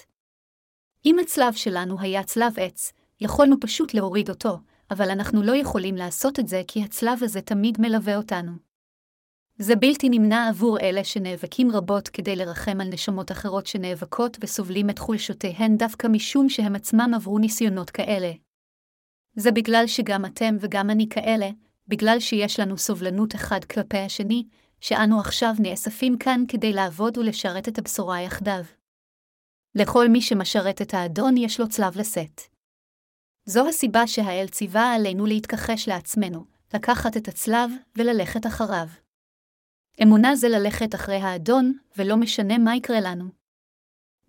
[1.06, 4.58] אם הצלב שלנו היה צלב עץ, יכולנו פשוט להוריד אותו,
[4.92, 8.52] אבל אנחנו לא יכולים לעשות את זה כי הצלב הזה תמיד מלווה אותנו.
[9.58, 15.00] זה בלתי נמנע עבור אלה שנאבקים רבות כדי לרחם על נשמות אחרות שנאבקות וסובלים את
[15.00, 18.32] חולשותיהן דווקא משום שהם עצמם עברו ניסיונות כאלה.
[19.36, 21.50] זה בגלל שגם אתם וגם אני כאלה,
[21.88, 24.44] בגלל שיש לנו סובלנות אחד כלפי השני,
[24.82, 28.64] שאנו עכשיו נאספים כאן כדי לעבוד ולשרת את הבשורה יחדיו.
[29.76, 32.53] לכל מי שמשרת את האדון יש לו צלב לשאת.
[33.46, 38.88] זו הסיבה שהאל ציווה עלינו להתכחש לעצמנו, לקחת את הצלב וללכת אחריו.
[40.04, 43.26] אמונה זה ללכת אחרי האדון, ולא משנה מה יקרה לנו.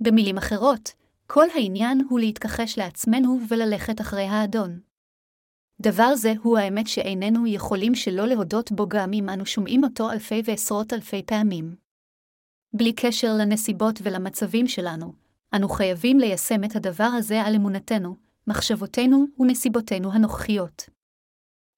[0.00, 0.92] במילים אחרות,
[1.26, 4.80] כל העניין הוא להתכחש לעצמנו וללכת אחרי האדון.
[5.80, 10.42] דבר זה הוא האמת שאיננו יכולים שלא להודות בו גם אם אנו שומעים אותו אלפי
[10.44, 11.76] ועשרות אלפי פעמים.
[12.72, 15.12] בלי קשר לנסיבות ולמצבים שלנו,
[15.54, 20.82] אנו חייבים ליישם את הדבר הזה על אמונתנו, מחשבותינו ונסיבותינו הנוכחיות.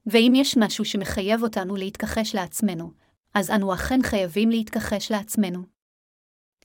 [0.07, 2.93] ואם יש משהו שמחייב אותנו להתכחש לעצמנו,
[3.35, 5.63] אז אנו אכן חייבים להתכחש לעצמנו.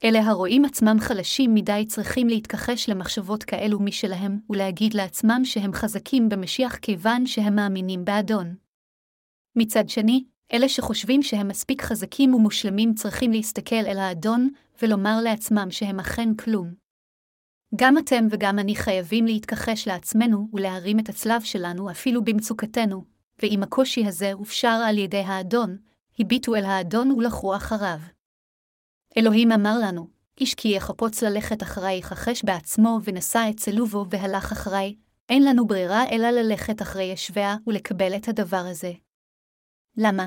[0.04, 6.76] אלה הרואים עצמם חלשים מדי צריכים להתכחש למחשבות כאלו משלהם, ולהגיד לעצמם שהם חזקים במשיח
[6.76, 8.54] כיוון שהם מאמינים באדון.
[9.56, 14.48] מצד שני, אלה שחושבים שהם מספיק חזקים ומושלמים צריכים להסתכל אל האדון,
[14.82, 16.81] ולומר לעצמם שהם אכן כלום.
[17.76, 23.04] גם אתם וגם אני חייבים להתכחש לעצמנו ולהרים את הצלב שלנו אפילו במצוקתנו,
[23.42, 25.76] ואם הקושי הזה הופשר על ידי האדון,
[26.18, 27.98] הביטו אל האדון ולכו אחריו.
[29.16, 30.08] אלוהים אמר לנו,
[30.40, 34.96] איש כי יחפוץ ללכת אחריי יכחש בעצמו ונשא את צלובו והלך אחריי,
[35.28, 38.92] אין לנו ברירה אלא ללכת אחרי ישביה ולקבל את הדבר הזה.
[39.96, 40.26] למה?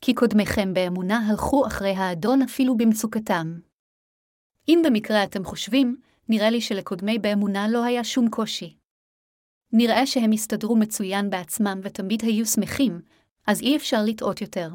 [0.00, 3.58] כי קודמיכם באמונה הלכו אחרי האדון אפילו במצוקתם.
[4.68, 5.96] אם במקרה אתם חושבים,
[6.28, 8.76] נראה לי שלקודמי באמונה לא היה שום קושי.
[9.72, 13.00] נראה שהם הסתדרו מצוין בעצמם ותמיד היו שמחים,
[13.46, 14.70] אז אי אפשר לטעות יותר.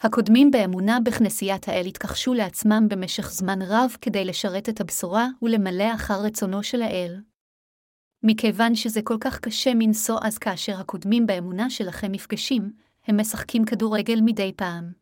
[0.00, 6.20] הקודמים באמונה בכנסיית האל התכחשו לעצמם במשך זמן רב כדי לשרת את הבשורה ולמלא אחר
[6.20, 7.20] רצונו של האל.
[8.22, 12.72] מכיוון שזה כל כך קשה מנשוא אז כאשר הקודמים באמונה שלכם נפגשים,
[13.06, 14.92] הם משחקים כדורגל מדי פעם.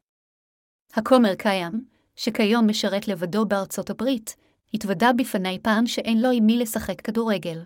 [0.95, 1.85] הכומר קיים,
[2.17, 4.37] שכיום משרת לבדו בארצות הברית,
[4.75, 7.63] התוודה בפני פעם שאין לו עם מי לשחק כדורגל.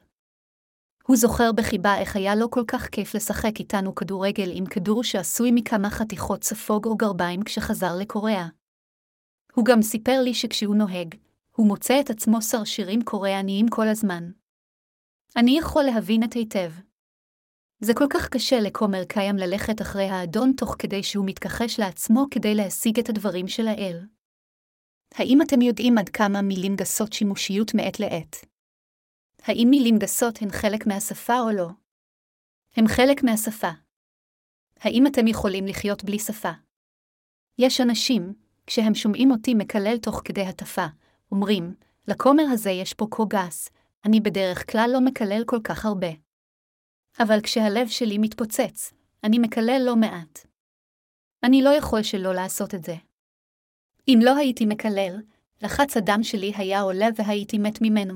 [1.05, 5.51] הוא זוכר בחיבה איך היה לו כל כך כיף לשחק איתנו כדורגל עם כדור שעשוי
[5.55, 8.47] מכמה חתיכות ספוג או גרביים כשחזר לקוריאה.
[9.55, 11.15] הוא גם סיפר לי שכשהוא נוהג,
[11.57, 14.31] הוא מוצא את עצמו שר שירים קוריאניים כל הזמן.
[15.37, 16.73] אני יכול להבין את היטב.
[17.81, 22.55] זה כל כך קשה לכומר קיים ללכת אחרי האדון תוך כדי שהוא מתכחש לעצמו כדי
[22.55, 24.18] להשיג את הדברים של האל.
[25.15, 28.37] האם אתם יודעים עד כמה מילים גסות שימושיות מעת לעת?
[29.43, 31.69] האם מילים גסות הן חלק מהשפה או לא?
[32.77, 33.71] הם חלק מהשפה.
[34.81, 36.51] האם אתם יכולים לחיות בלי שפה?
[37.59, 38.35] יש אנשים,
[38.67, 40.87] כשהם שומעים אותי מקלל תוך כדי הטפה,
[41.33, 41.75] אומרים,
[42.09, 43.69] לכומר הזה יש פה כה גס,
[44.05, 46.09] אני בדרך כלל לא מקלל כל כך הרבה.
[47.23, 48.93] אבל כשהלב שלי מתפוצץ,
[49.25, 50.47] אני מקלל לא מעט.
[51.45, 52.95] אני לא יכול שלא לעשות את זה.
[54.09, 55.17] אם לא הייתי מקלל,
[55.63, 58.15] לחץ הדם שלי היה עולה והייתי מת ממנו.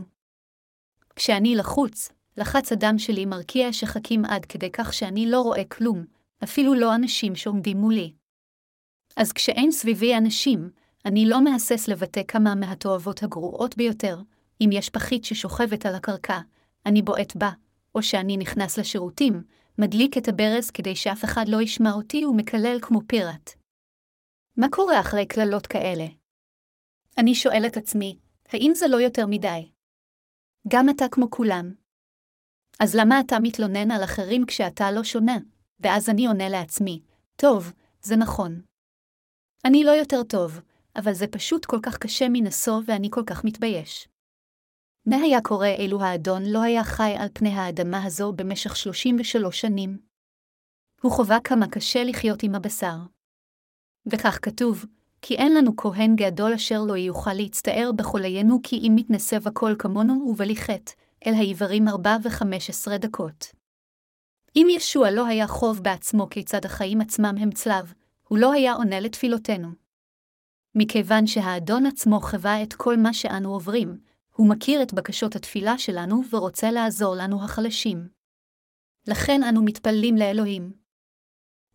[1.17, 6.05] כשאני לחוץ, לחץ הדם שלי מרקיע שחקים עד כדי כך שאני לא רואה כלום,
[6.45, 8.13] אפילו לא אנשים שעומדים מולי.
[9.17, 10.71] אז כשאין סביבי אנשים,
[11.05, 14.21] אני לא מהסס לבטא כמה מהתועבות הגרועות ביותר,
[14.61, 16.39] אם יש פחית ששוכבת על הקרקע,
[16.87, 17.51] אני בועט בה,
[17.95, 19.43] או שאני נכנס לשירותים,
[19.79, 23.62] מדליק את הברז כדי שאף אחד לא ישמע אותי ומקלל כמו פיראט.
[24.63, 26.05] מה קורה אחרי קללות כאלה?
[27.19, 29.71] אני שואל את עצמי, האם זה לא יותר מדי?
[30.69, 31.75] גם אתה כמו כולם.
[32.81, 35.39] אז למה אתה מתלונן על אחרים כשאתה לא שונה?
[35.81, 37.03] ואז אני עונה לעצמי,
[37.37, 37.73] טוב,
[38.03, 38.63] זה נכון.
[39.65, 40.61] אני לא יותר טוב,
[40.97, 44.09] אבל זה פשוט כל כך קשה מנשוא ואני כל כך מתבייש.
[45.07, 49.99] מה היה קורה אילו האדון לא היה חי על פני האדמה הזו במשך 33 שנים?
[51.01, 52.97] הוא חווה כמה קשה לחיות עם הבשר.
[54.07, 54.85] וכך כתוב,
[55.23, 60.15] כי אין לנו כהן גדול אשר לא יוכל להצטער בחוליינו כי אם מתנסב הכל כמונו
[60.29, 60.93] ובלי חטא,
[61.27, 63.47] אל העברים ארבע וחמש עשרה דקות.
[64.57, 67.93] אם ישוע לא היה חוב בעצמו כיצד החיים עצמם הם צלב,
[68.29, 69.69] הוא לא היה עונה לתפילותינו.
[70.75, 73.99] מכיוון שהאדון עצמו חווה את כל מה שאנו עוברים,
[74.37, 78.09] הוא מכיר את בקשות התפילה שלנו ורוצה לעזור לנו החלשים.
[79.07, 80.73] לכן אנו מתפללים לאלוהים.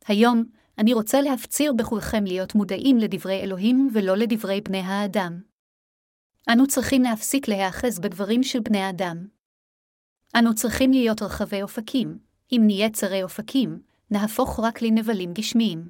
[0.08, 0.44] היום,
[0.78, 5.42] אני רוצה להפציר בכולכם להיות מודעים לדברי אלוהים ולא לדברי בני האדם.
[6.50, 9.28] אנו צריכים להפסיק להיאחז בדברים של בני האדם.
[10.36, 12.20] אנו צריכים להיות רחבי אופקים,
[12.52, 15.90] אם נהיה צרי אופקים, נהפוך רק לנבלים גשמיים.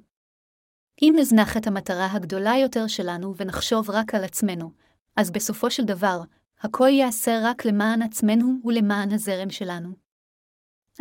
[1.01, 4.71] אם נזנח את המטרה הגדולה יותר שלנו ונחשוב רק על עצמנו,
[5.15, 6.21] אז בסופו של דבר,
[6.61, 9.89] הכל ייעשה רק למען עצמנו ולמען הזרם שלנו.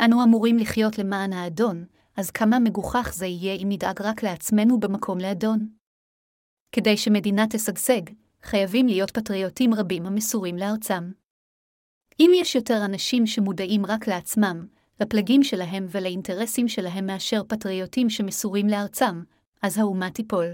[0.05, 1.85] אנו אמורים לחיות למען האדון,
[2.17, 5.69] אז כמה מגוחך זה יהיה אם נדאג רק לעצמנו במקום לאדון.
[6.71, 8.01] כדי שמדינה תשגשג,
[8.43, 11.11] חייבים להיות פטריוטים רבים המסורים לארצם.
[12.19, 14.67] אם יש יותר אנשים שמודעים רק לעצמם,
[15.01, 19.23] לפלגים שלהם ולאינטרסים שלהם מאשר פטריוטים שמסורים לארצם,
[19.61, 20.45] אז האומה תיפול.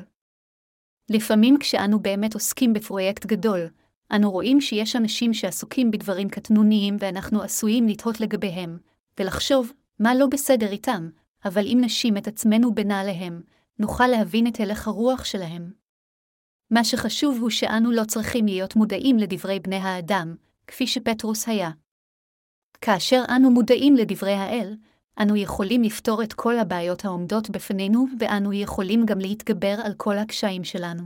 [1.10, 3.69] לפעמים כשאנו באמת עוסקים בפרויקט גדול,
[4.12, 8.78] אנו רואים שיש אנשים שעסוקים בדברים קטנוניים ואנחנו עשויים לתהות לגביהם,
[9.19, 11.10] ולחשוב מה לא בסדר איתם,
[11.45, 13.41] אבל אם נשים את עצמנו בנעליהם,
[13.79, 15.71] נוכל להבין את הלך הרוח שלהם.
[16.71, 20.36] מה שחשוב הוא שאנו לא צריכים להיות מודעים לדברי בני האדם,
[20.67, 21.71] כפי שפטרוס היה.
[22.82, 24.75] כאשר אנו מודעים לדברי האל,
[25.21, 30.63] אנו יכולים לפתור את כל הבעיות העומדות בפנינו, ואנו יכולים גם להתגבר על כל הקשיים
[30.63, 31.03] שלנו.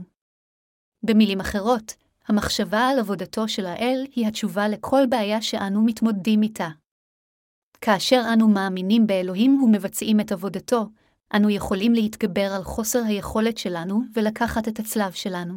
[1.02, 1.94] במילים אחרות,
[2.28, 6.68] המחשבה על עבודתו של האל היא התשובה לכל בעיה שאנו מתמודדים איתה.
[7.80, 10.86] כאשר אנו מאמינים באלוהים ומבצעים את עבודתו,
[11.34, 15.54] אנו יכולים להתגבר על חוסר היכולת שלנו ולקחת את הצלב שלנו.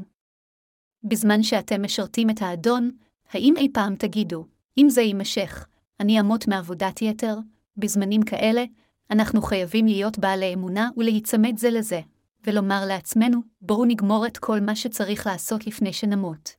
[1.03, 2.91] בזמן שאתם משרתים את האדון,
[3.31, 4.45] האם אי פעם תגידו,
[4.77, 5.67] אם זה יימשך,
[5.99, 7.37] אני אמות מעבודת יתר?
[7.77, 8.63] בזמנים כאלה,
[9.11, 12.01] אנחנו חייבים להיות בעלי אמונה ולהיצמד זה לזה,
[12.47, 16.55] ולומר לעצמנו, בואו נגמור את כל מה שצריך לעשות לפני שנמות.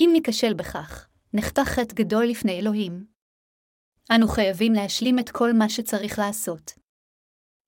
[0.00, 3.11] אם ניכשל בכך, נחתך חטא גדול לפני אלוהים.
[4.10, 6.72] אנו חייבים להשלים את כל מה שצריך לעשות.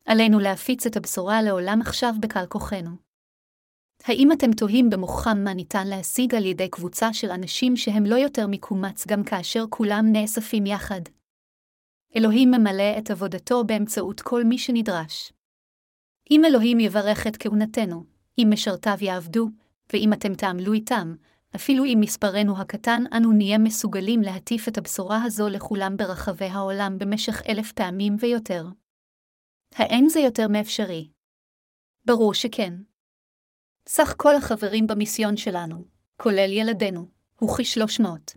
[0.07, 2.91] עלינו להפיץ את הבשורה לעולם עכשיו בקל כוחנו.
[4.05, 8.47] האם אתם תוהים במוחם מה ניתן להשיג על ידי קבוצה של אנשים שהם לא יותר
[8.47, 11.01] מקומץ גם כאשר כולם נאספים יחד?
[12.17, 15.33] אלוהים ממלא את עבודתו באמצעות כל מי שנדרש.
[16.31, 18.05] אם אלוהים יברך את כהונתנו,
[18.39, 19.49] אם משרתיו יעבדו,
[19.93, 21.15] ואם אתם תעמלו איתם,
[21.57, 27.43] אפילו אם מספרנו הקטן, אנו נהיה מסוגלים להטיף את הבשורה הזו לכולם ברחבי העולם במשך
[27.49, 28.65] אלף פעמים ויותר.
[29.75, 31.11] האין זה יותר מאפשרי?
[32.05, 32.75] ברור שכן.
[33.89, 35.85] סך כל החברים במיסיון שלנו,
[36.17, 38.37] כולל ילדינו, הוא כשלוש מאות.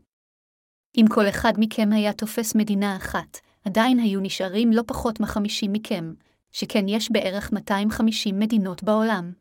[0.97, 6.13] אם כל אחד מכם היה תופס מדינה אחת, עדיין היו נשארים לא פחות מחמישים מכם,
[6.51, 9.33] שכן יש בערך 250 מדינות בעולם.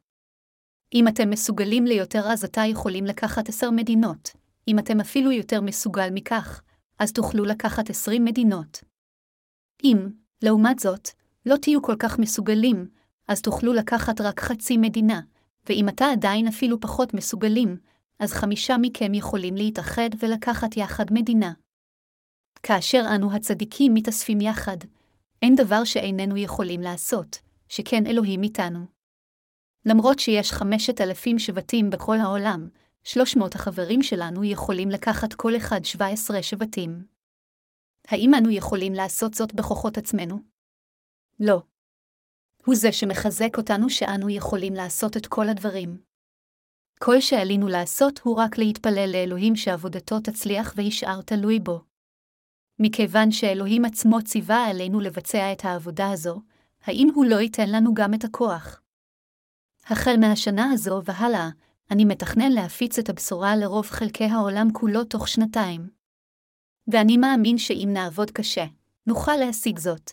[0.94, 4.30] אם אתם מסוגלים ליותר אז עתה יכולים לקחת עשר מדינות.
[4.68, 6.62] אם אתם אפילו יותר מסוגל מכך,
[6.98, 8.84] אז תוכלו לקחת עשרים מדינות.
[9.84, 10.08] אם,
[10.42, 11.08] לעומת זאת,
[11.46, 12.88] לא תהיו כל כך מסוגלים,
[13.28, 15.20] אז תוכלו לקחת רק חצי מדינה,
[15.68, 17.76] ואם אתה עדיין אפילו פחות מסוגלים,
[18.18, 21.52] אז חמישה מכם יכולים להתאחד ולקחת יחד מדינה.
[22.62, 24.76] כאשר אנו הצדיקים מתאספים יחד,
[25.42, 28.95] אין דבר שאיננו יכולים לעשות, שכן אלוהים איתנו.
[29.86, 32.68] למרות שיש חמשת אלפים שבטים בכל העולם,
[33.04, 37.06] שלוש מאות החברים שלנו יכולים לקחת כל אחד שבע עשרה שבטים.
[38.08, 40.38] האם אנו יכולים לעשות זאת בכוחות עצמנו?
[41.40, 41.62] לא.
[42.66, 46.02] הוא זה שמחזק אותנו שאנו יכולים לעשות את כל הדברים.
[46.98, 51.80] כל שעלינו לעשות הוא רק להתפלל לאלוהים שעבודתו תצליח וישאר תלוי בו.
[52.78, 56.40] מכיוון שאלוהים עצמו ציווה עלינו לבצע את העבודה הזו,
[56.82, 58.82] האם הוא לא ייתן לנו גם את הכוח?
[59.90, 61.48] החל מהשנה הזו והלאה,
[61.90, 65.90] אני מתכנן להפיץ את הבשורה לרוב חלקי העולם כולו תוך שנתיים.
[66.88, 68.64] ואני מאמין שאם נעבוד קשה,
[69.06, 70.10] נוכל להשיג זאת.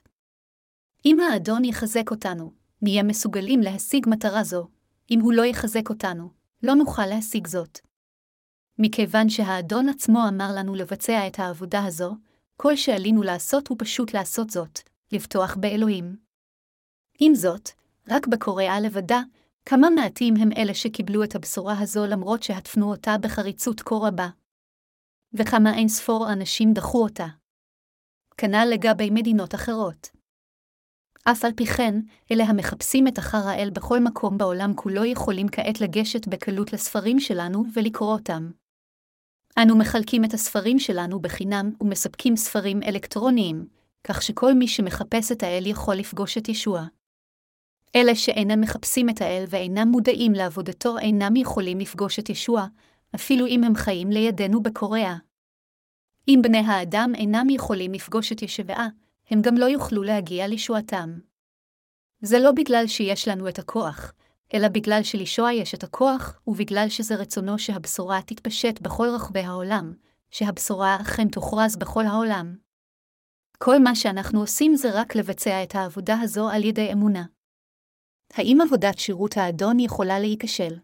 [1.06, 4.68] אם האדון יחזק אותנו, נהיה מסוגלים להשיג מטרה זו,
[5.12, 6.30] אם הוא לא יחזק אותנו,
[6.64, 7.80] לא נוכל להשיג זאת.
[8.80, 12.16] מכיוון שהאדון עצמו אמר לנו לבצע את העבודה הזו,
[12.58, 14.80] כל שעלינו לעשות הוא פשוט לעשות זאת,
[15.12, 16.16] לבטוח באלוהים.
[17.20, 17.70] עם זאת,
[18.10, 19.22] רק בקוריאה לבדה,
[19.66, 24.30] כמה מעטים הם אלה שקיבלו את הבשורה הזו למרות שהטפנו אותה בחריצות כה רבה.
[25.34, 27.28] וכמה אין ספור אנשים דחו אותה.
[28.38, 30.10] כנ"ל לגבי מדינות אחרות.
[31.24, 31.96] אף על פי כן,
[32.32, 37.64] אלה המחפשים את אחר האל בכל מקום בעולם כולו יכולים כעת לגשת בקלות לספרים שלנו
[37.74, 38.52] ולקרוא אותם.
[39.58, 43.68] אנו מחלקים את הספרים שלנו בחינם ומספקים ספרים אלקטרוניים,
[44.04, 46.86] כך שכל מי שמחפש את האל יכול לפגוש את ישוע.
[47.96, 52.66] אלה שאינם מחפשים את האל ואינם מודעים לעבודתו אינם יכולים לפגוש את ישוע,
[53.16, 55.16] אפילו אם הם חיים לידינו בקוריאה.
[56.28, 58.88] אם בני האדם אינם יכולים לפגוש את ישבעה,
[59.30, 61.20] הם גם לא יוכלו להגיע לישועתם.
[62.22, 64.14] זה לא בגלל שיש לנו את הכוח,
[64.54, 69.94] אלא בגלל שלישוע יש את הכוח, ובגלל שזה רצונו שהבשורה תתפשט בכל רחבי העולם,
[70.32, 72.56] שהבשורה אכן תוכרז בכל העולם.
[73.58, 77.24] כל מה שאנחנו עושים זה רק לבצע את העבודה הזו על ידי אמונה.
[78.36, 80.80] האם עבודת שירות האדון יכולה להיכשל?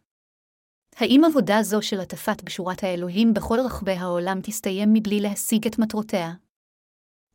[0.95, 6.33] האם עבודה זו של הטפת בשורת האלוהים בכל רחבי העולם תסתיים מבלי להשיג את מטרותיה?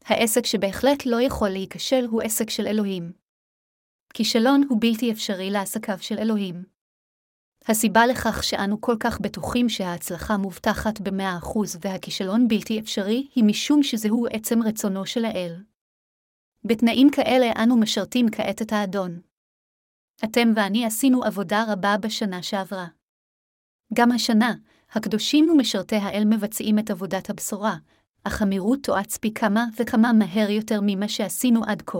[0.05, 3.13] העסק שבהחלט לא יכול להיכשל הוא עסק של אלוהים.
[4.15, 6.65] כישלון הוא בלתי אפשרי לעסקיו של אלוהים.
[7.69, 13.83] הסיבה לכך שאנו כל כך בטוחים שההצלחה מובטחת במאה אחוז והכישלון בלתי אפשרי, היא משום
[13.83, 15.63] שזהו עצם רצונו של האל.
[16.65, 19.21] בתנאים כאלה אנו משרתים כעת את האדון.
[20.25, 22.87] אתם ואני עשינו עבודה רבה בשנה שעברה.
[23.95, 24.55] גם השנה,
[24.93, 27.77] הקדושים ומשרתי האל מבצעים את עבודת הבשורה,
[28.25, 31.99] אך המהירות תואץ פי כמה וכמה מהר יותר ממה שעשינו עד כה.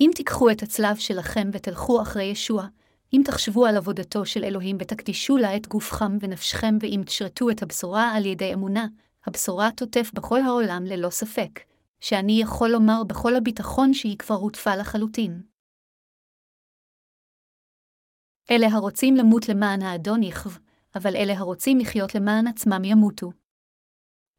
[0.00, 2.66] אם תיקחו את הצלב שלכם ותלכו אחרי ישוע,
[3.12, 8.12] אם תחשבו על עבודתו של אלוהים ותקדישו לה את גופכם ונפשכם ואם תשרתו את הבשורה
[8.12, 8.86] על ידי אמונה,
[9.26, 11.60] הבשורה תוטף בכל העולם ללא ספק,
[12.00, 15.55] שאני יכול לומר בכל הביטחון שהיא כבר הוטפה לחלוטין.
[18.50, 20.50] אלה הרוצים למות למען האדון יכב,
[20.94, 23.30] אבל אלה הרוצים לחיות למען עצמם ימותו.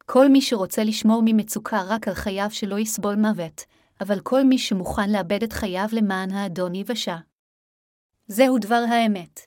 [0.04, 3.64] כל מי שרוצה לשמור ממצוקה רק על חייו שלא יסבול מוות,
[4.00, 7.16] אבל כל מי שמוכן לאבד את חייו למען האדון יבשע.
[8.26, 9.40] זהו דבר האמת.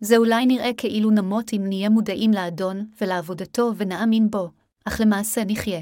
[0.00, 4.50] זה אולי נראה כאילו נמות אם נהיה מודעים לאדון ולעבודתו ונאמין בו,
[4.84, 5.80] אך למעשה נחיה.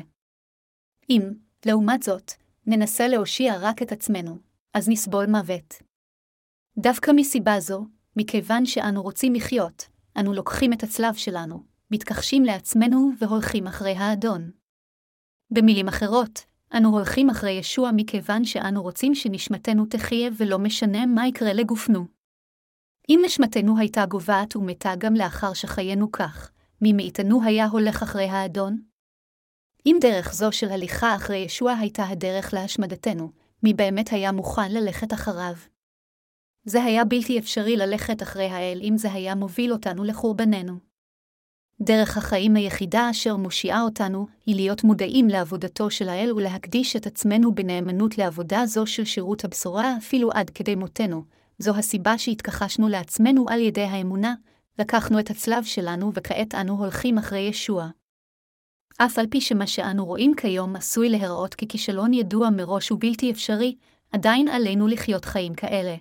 [1.11, 1.22] אם,
[1.66, 2.33] לעומת זאת,
[2.66, 4.39] ננסה להושיע רק את עצמנו,
[4.74, 5.91] אז נסבול מוות.
[6.78, 7.84] דווקא מסיבה זו,
[8.16, 14.50] מכיוון שאנו רוצים לחיות, אנו לוקחים את הצלב שלנו, מתכחשים לעצמנו והולכים אחרי האדון.
[15.50, 16.44] במילים אחרות,
[16.76, 22.06] אנו הולכים אחרי ישוע מכיוון שאנו רוצים שנשמתנו תחיה ולא משנה מה יקרה לגופנו.
[23.08, 26.50] אם נשמתנו הייתה גוועת ומתה גם לאחר שחיינו כך,
[26.80, 28.82] מי מאיתנו היה הולך אחרי האדון?
[29.86, 35.12] אם דרך זו של הליכה אחרי ישוע הייתה הדרך להשמדתנו, מי באמת היה מוכן ללכת
[35.12, 35.71] אחריו?
[36.64, 40.92] זה היה בלתי אפשרי ללכת אחרי האל אם זה היה מוביל אותנו לחורבננו.
[41.80, 47.54] דרך החיים היחידה אשר מושיעה אותנו, היא להיות מודעים לעבודתו של האל ולהקדיש את עצמנו
[47.54, 51.24] בנאמנות לעבודה זו של שירות הבשורה אפילו עד כדי מותנו.
[51.58, 54.34] זו הסיבה שהתכחשנו לעצמנו על ידי האמונה,
[54.78, 57.88] לקחנו את הצלב שלנו וכעת אנו הולכים אחרי ישוע.
[58.98, 63.76] אף על פי שמה שאנו רואים כיום עשוי להיראות ככישלון ידוע מראש ובלתי אפשרי,
[64.12, 65.96] עדיין עלינו לחיות חיים כאלה.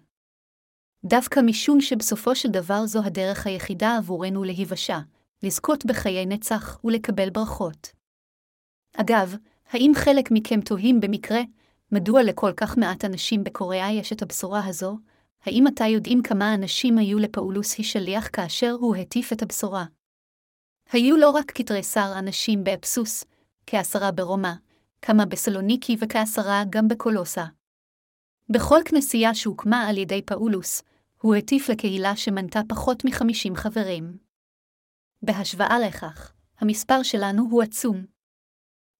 [1.06, 4.98] דווקא משום שבסופו של דבר זו הדרך היחידה עבורנו להיוושע,
[5.44, 7.92] לזכות בחיי נצח ולקבל ברכות.
[8.98, 9.36] אגב,
[9.70, 11.42] האם חלק מכם תוהים במקרה,
[11.92, 14.98] מדוע לכל כך מעט אנשים בקוריאה יש את הבשורה הזו?
[15.46, 19.86] האם אתה יודעים כמה אנשים היו לפאולוס השליח כאשר הוא הטיף את הבשורה?
[20.92, 23.24] היו לא רק כתריסר אנשים באפסוס,
[23.68, 24.54] כעשרה ברומא,
[25.02, 27.46] כמה בסלוניקי וכעשרה גם בקולוסה.
[28.50, 30.84] בכל כנסייה שהוקמה על ידי פאולוס,
[31.22, 34.18] הוא הטיף לקהילה שמנתה פחות מחמישים חברים.
[35.22, 38.06] בהשוואה לכך, המספר שלנו הוא עצום.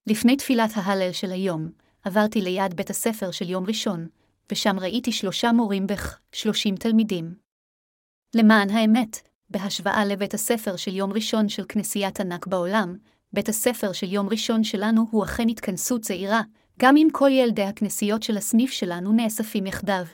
[0.06, 1.70] לפני תפילת ההלל של היום,
[2.02, 4.08] עברתי ליד בית הספר של יום ראשון,
[4.52, 7.34] ושם ראיתי שלושה מורים בך, שלושים תלמידים.
[8.34, 12.96] למען האמת, בהשוואה לבית הספר של יום ראשון של כנסיית ענק בעולם,
[13.32, 16.42] בית הספר של יום ראשון שלנו הוא אכן התכנסות זעירה,
[16.78, 20.04] גם אם כל ילדי הכנסיות של הסניף שלנו נאספים יחדיו.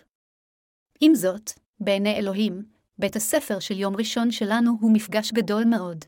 [1.00, 1.50] עם זאת,
[1.80, 2.62] בעיני אלוהים,
[2.98, 6.04] בית הספר של יום ראשון שלנו הוא מפגש גדול מאוד.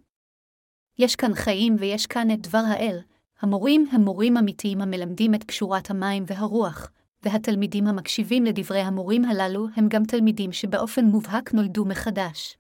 [0.98, 2.98] יש כאן חיים ויש כאן את דבר האל,
[3.40, 6.90] המורים הם מורים אמיתיים המלמדים את קשורת המים והרוח,
[7.22, 12.56] והתלמידים המקשיבים לדברי המורים הללו הם גם תלמידים שבאופן מובהק נולדו מחדש.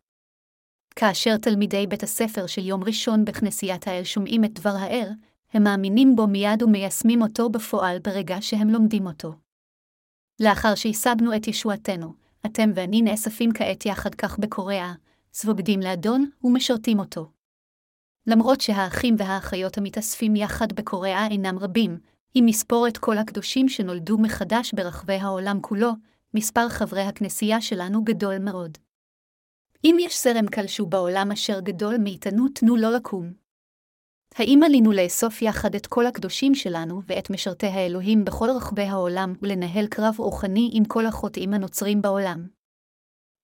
[0.96, 5.08] כאשר תלמידי בית הספר של יום ראשון בכנסיית האל שומעים את דבר האל,
[5.52, 9.34] הם מאמינים בו מיד ומיישמים אותו בפועל ברגע שהם לומדים אותו.
[10.40, 14.92] לאחר שהשגנו את ישועתנו, אתם ואני נאספים כעת יחד כך בקוריאה,
[15.32, 17.30] סבוגדים לאדון ומשרתים אותו.
[18.26, 21.98] למרות שהאחים והאחיות המתאספים יחד בקוריאה אינם רבים,
[22.36, 25.90] אם נספור את כל הקדושים שנולדו מחדש ברחבי העולם כולו,
[26.34, 28.78] מספר חברי הכנסייה שלנו גדול מאוד.
[29.84, 33.39] אם יש זרם כלשהו בעולם אשר גדול מאיתנו, תנו לו לקום.
[34.34, 39.86] האם עלינו לאסוף יחד את כל הקדושים שלנו ואת משרתי האלוהים בכל רחבי העולם ולנהל
[39.86, 42.48] קרב רוחני עם כל החוטאים הנוצרים בעולם?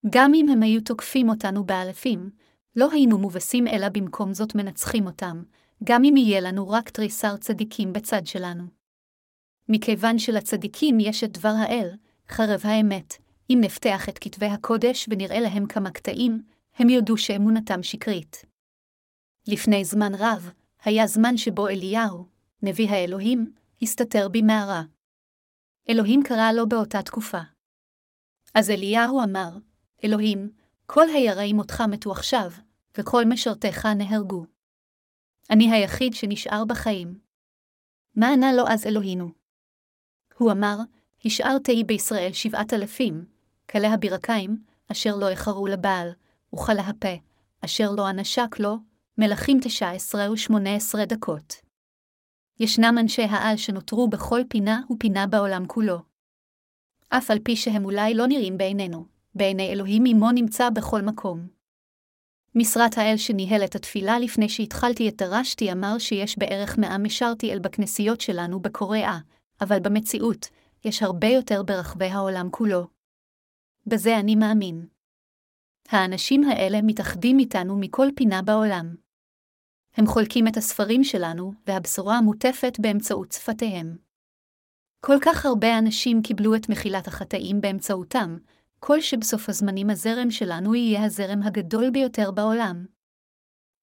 [0.09, 2.29] גם אם הם היו תוקפים אותנו באלפים,
[2.75, 5.43] לא היינו מובסים אלא במקום זאת מנצחים אותם,
[5.83, 8.63] גם אם יהיה לנו רק תריסר צדיקים בצד שלנו.
[9.69, 11.89] מכיוון שלצדיקים יש את דבר האל,
[12.29, 13.13] חרב האמת,
[13.49, 16.43] אם נפתח את כתבי הקודש ונראה להם כמה קטעים,
[16.75, 18.45] הם יודו שאמונתם שקרית.
[19.47, 20.51] לפני זמן רב,
[20.87, 22.25] היה זמן שבו אליהו,
[22.63, 24.83] נביא האלוהים, הסתתר במערה.
[25.89, 27.41] אלוהים קרא לו באותה תקופה.
[28.53, 29.57] אז אליהו אמר,
[30.03, 30.51] אלוהים,
[30.85, 32.51] כל היראים אותך מתו עכשיו,
[32.97, 34.45] וכל משרתיך נהרגו.
[35.49, 37.19] אני היחיד שנשאר בחיים.
[38.15, 39.29] מה ענה לו אז אלוהינו?
[40.37, 40.77] הוא אמר,
[41.25, 43.25] השארתי בישראל שבעת אלפים,
[43.69, 46.09] כלי הברכיים, אשר לא איחרו לבעל,
[46.55, 47.15] וכלה הפה,
[47.65, 48.77] אשר לא אנשק לו,
[49.19, 51.53] מלכים תשע עשרה ושמונה עשרה דקות.
[52.59, 55.97] ישנם אנשי העל שנותרו בכל פינה ופינה בעולם כולו.
[57.09, 59.05] אף על פי שהם אולי לא נראים בעינינו,
[59.35, 61.47] בעיני אלוהים עמו נמצא בכל מקום.
[62.55, 67.59] משרת האל שניהל את התפילה לפני שהתחלתי את דרשתי אמר שיש בערך מאה משרתי אל
[67.59, 69.17] בכנסיות שלנו בקוריאה,
[69.61, 70.49] אבל במציאות,
[70.85, 72.87] יש הרבה יותר ברחבי העולם כולו.
[73.87, 74.87] בזה אני מאמין.
[75.89, 79.06] האנשים האלה מתאחדים איתנו מכל פינה בעולם.
[79.97, 83.97] הם חולקים את הספרים שלנו, והבשורה מוטפת באמצעות שפתיהם.
[85.05, 88.37] כל כך הרבה אנשים קיבלו את מחילת החטאים באמצעותם,
[88.79, 92.85] כל שבסוף הזמנים הזרם שלנו יהיה הזרם הגדול ביותר בעולם.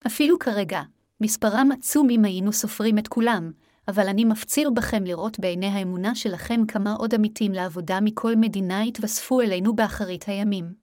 [0.07, 0.83] אפילו כרגע,
[1.21, 3.53] מספרם עצום אם היינו סופרים את כולם,
[3.89, 9.41] אבל אני מפציר בכם לראות בעיני האמונה שלכם כמה עוד עמיתים לעבודה מכל מדינה יתווספו
[9.41, 10.75] אלינו באחרית הימים.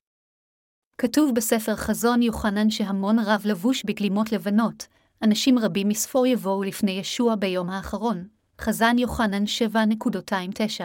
[0.97, 4.87] כתוב בספר חזון יוחנן שהמון רב לבוש בגלימות לבנות,
[5.23, 8.27] אנשים רבים מספור יבואו לפני ישוע ביום האחרון,
[8.61, 10.83] חזן יוחנן 7.29.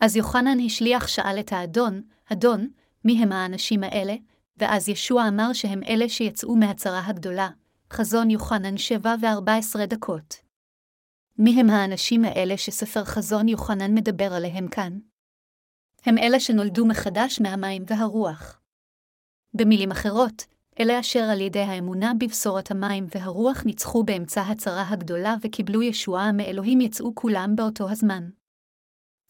[0.00, 2.02] אז יוחנן השליח שאל את האדון,
[2.32, 2.68] אדון,
[3.04, 4.14] מי הם האנשים האלה?
[4.56, 7.48] ואז ישוע אמר שהם אלה שיצאו מהצרה הגדולה,
[7.92, 10.34] חזון יוחנן 7 ו-14 דקות.
[11.38, 14.98] מי הם האנשים האלה שספר חזון יוחנן מדבר עליהם כאן?
[16.06, 18.60] הם אלה שנולדו מחדש מהמים והרוח.
[19.54, 20.44] במילים אחרות,
[20.80, 26.80] אלה אשר על ידי האמונה בבשורת המים והרוח ניצחו באמצע הצרה הגדולה וקיבלו ישועה מאלוהים
[26.80, 28.30] יצאו כולם באותו הזמן.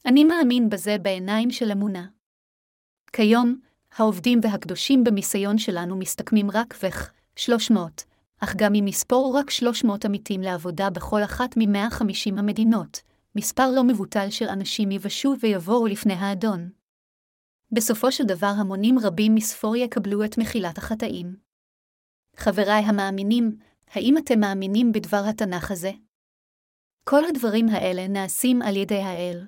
[0.06, 2.06] אני מאמין בזה בעיניים של אמונה.
[3.12, 3.60] כיום,
[3.96, 8.04] העובדים והקדושים במיסיון שלנו מסתכמים רק וכ 300,
[8.40, 13.00] אך גם אם נספור רק 300 עמיתים לעבודה בכל אחת מ-150 המדינות,
[13.36, 16.70] מספר לא מבוטל של אנשים יבשו ויבואו לפני האדון.
[17.72, 21.36] בסופו של דבר המונים רבים מספור יקבלו את מחילת החטאים.
[22.36, 25.90] חבריי המאמינים, האם אתם מאמינים בדבר התנ"ך הזה?
[27.04, 29.46] כל הדברים האלה נעשים על ידי האל.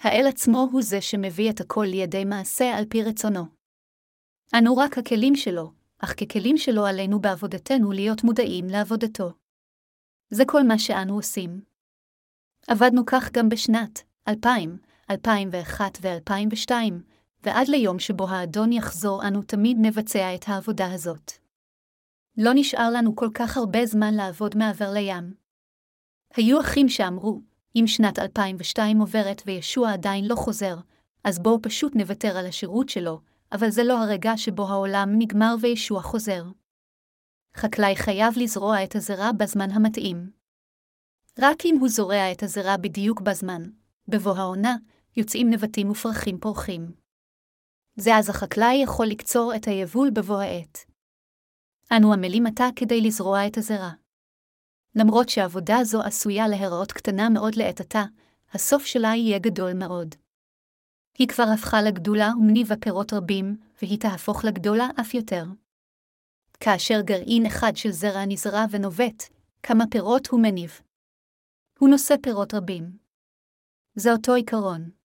[0.00, 3.44] האל עצמו הוא זה שמביא את הכל לידי מעשה על פי רצונו.
[4.58, 9.32] אנו רק הכלים שלו, אך ככלים שלו עלינו בעבודתנו להיות מודעים לעבודתו.
[10.30, 11.64] זה כל מה שאנו עושים.
[12.68, 14.78] עבדנו כך גם בשנת 2000,
[15.12, 16.72] 2001 ו-2002,
[17.42, 21.32] ועד ליום שבו האדון יחזור אנו תמיד נבצע את העבודה הזאת.
[22.36, 25.34] לא נשאר לנו כל כך הרבה זמן לעבוד מעבר לים.
[26.36, 27.40] היו אחים שאמרו,
[27.76, 30.76] אם שנת 2002 עוברת וישוע עדיין לא חוזר,
[31.24, 33.20] אז בואו פשוט נוותר על השירות שלו,
[33.52, 36.44] אבל זה לא הרגע שבו העולם נגמר וישוע חוזר.
[37.56, 40.30] חקלאי חייב לזרוע את הזרע בזמן המתאים.
[41.38, 43.62] רק אם הוא זורע את הזרע בדיוק בזמן,
[44.08, 44.76] בבוא העונה,
[45.16, 46.92] יוצאים נבטים ופרחים פורחים.
[47.96, 50.78] זה אז החקלאי יכול לקצור את היבול בבוא העת.
[51.96, 53.90] אנו עמלים עתה כדי לזרוע את הזרע.
[54.94, 58.02] למרות שעבודה זו עשויה להיראות קטנה מאוד לעת עתה,
[58.52, 60.14] הסוף שלה יהיה גדול מאוד.
[61.18, 65.44] היא כבר הפכה לגדולה ומניבה פירות רבים, והיא תהפוך לגדולה אף יותר.
[66.60, 69.22] כאשר גרעין אחד של זרע נזרע ונובט,
[69.62, 70.80] כמה פירות הוא מניב.
[71.78, 72.98] הוא נושא פירות רבים.
[73.94, 75.01] זה אותו עיקרון.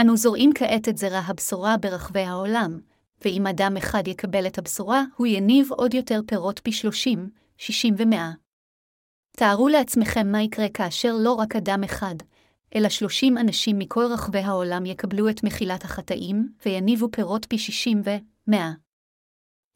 [0.00, 2.80] אנו זורעים כעת את זרע הבשורה ברחבי העולם,
[3.24, 8.32] ואם אדם אחד יקבל את הבשורה, הוא יניב עוד יותר פירות פי שלושים, שישים ומאה.
[9.36, 12.14] תארו לעצמכם מה יקרה כאשר לא רק אדם אחד,
[12.74, 18.72] אלא שלושים אנשים מכל רחבי העולם יקבלו את מחילת החטאים, ויניבו פירות פי שישים ומאה.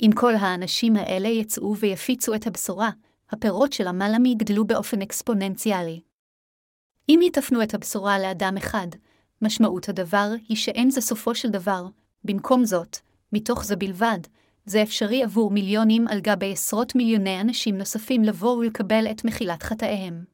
[0.02, 2.90] אם כל האנשים האלה יצאו ויפיצו את הבשורה,
[3.30, 6.00] הפירות של המלאמי יגדלו באופן אקספוננציאלי.
[7.08, 8.88] אם יטפנו את הבשורה לאדם אחד,
[9.42, 11.86] משמעות הדבר היא שאין זה סופו של דבר,
[12.24, 12.96] במקום זאת,
[13.32, 14.18] מתוך זה בלבד,
[14.64, 20.24] זה אפשרי עבור מיליונים על גבי עשרות מיליוני אנשים נוספים לבוא ולקבל את מחילת חטאיהם.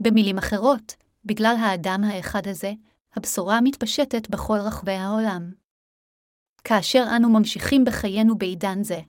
[0.00, 0.94] במילים אחרות,
[1.24, 2.72] בגלל האדם האחד הזה,
[3.16, 5.52] הבשורה מתפשטת בכל רחבי העולם.
[6.64, 9.00] כאשר אנו ממשיכים בחיינו בעידן זה,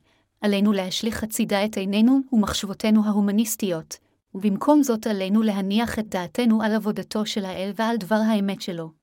[0.42, 3.98] עלינו להשליך הצידה את עינינו ומחשבותינו ההומניסטיות,
[4.36, 8.97] ובמקום זאת עלינו להניח את דעתנו על עבודתו של האל ועל דבר האמת שלו.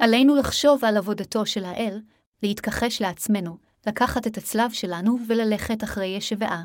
[0.00, 2.00] עלינו לחשוב על עבודתו של האל,
[2.42, 6.64] להתכחש לעצמנו, לקחת את הצלב שלנו וללכת אחרי ישבעה.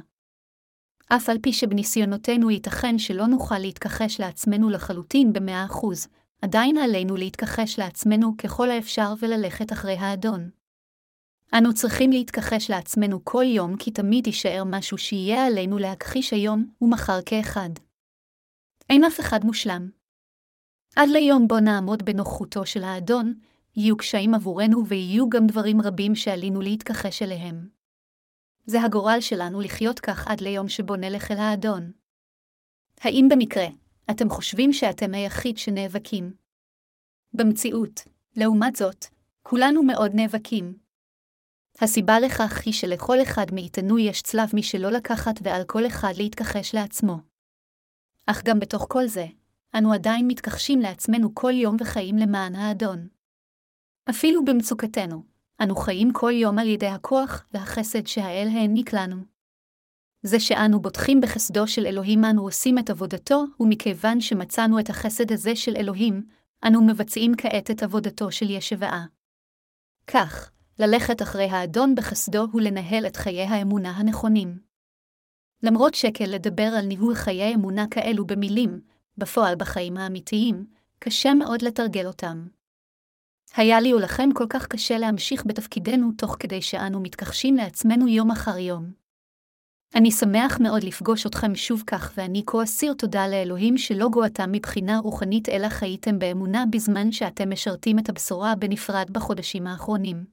[1.08, 6.08] אף על פי שבניסיונותינו ייתכן שלא נוכל להתכחש לעצמנו לחלוטין במאה אחוז,
[6.42, 10.50] עדיין עלינו להתכחש לעצמנו ככל האפשר וללכת אחרי האדון.
[11.58, 17.20] אנו צריכים להתכחש לעצמנו כל יום כי תמיד יישאר משהו שיהיה עלינו להכחיש היום ומחר
[17.26, 17.70] כאחד.
[18.90, 19.90] אין אף אחד מושלם.
[20.96, 23.34] עד ליום בו נעמוד בנוכחותו של האדון,
[23.76, 27.70] יהיו קשיים עבורנו ויהיו גם דברים רבים שעלינו להתכחש אליהם.
[28.66, 31.92] זה הגורל שלנו לחיות כך עד ליום שבו נלך אל האדון.
[33.02, 33.66] האם במקרה,
[34.12, 36.34] אתם חושבים שאתם היחיד שנאבקים?
[37.34, 38.02] במציאות,
[38.36, 39.06] לעומת זאת,
[39.44, 40.78] כולנו מאוד נאבקים.
[41.82, 47.18] הסיבה לכך היא שלכל אחד מאיתנו יש צלב משלא לקחת ועל כל אחד להתכחש לעצמו.
[48.26, 49.26] אך גם בתוך כל זה,
[49.78, 53.08] אנו עדיין מתכחשים לעצמנו כל יום וחיים למען האדון.
[54.10, 55.24] אפילו במצוקתנו,
[55.62, 59.16] אנו חיים כל יום על ידי הכוח והחסד שהאל העניק לנו.
[60.22, 65.56] זה שאנו בוטחים בחסדו של אלוהים אנו עושים את עבודתו, ומכיוון שמצאנו את החסד הזה
[65.56, 66.24] של אלוהים,
[66.68, 69.06] אנו מבצעים כעת את עבודתו של ישבעה.
[70.08, 74.60] כך, ללכת אחרי האדון בחסדו הוא לנהל את חיי האמונה הנכונים.
[75.64, 78.82] למרות שקל לדבר על ניהול חיי אמונה כאלו במילים,
[79.18, 80.66] בפועל בחיים האמיתיים,
[81.00, 82.48] קשה מאוד לתרגל אותם.
[83.56, 88.58] היה לי ולכם כל כך קשה להמשיך בתפקידנו תוך כדי שאנו מתכחשים לעצמנו יום אחר
[88.58, 88.92] יום.
[89.96, 95.00] אני שמח מאוד לפגוש אתכם שוב כך, ואני כה אסיר תודה לאלוהים שלא גואתם מבחינה
[95.00, 100.26] רוחנית, אלא חייתם באמונה בזמן שאתם משרתים את הבשורה בנפרד בחודשים האחרונים.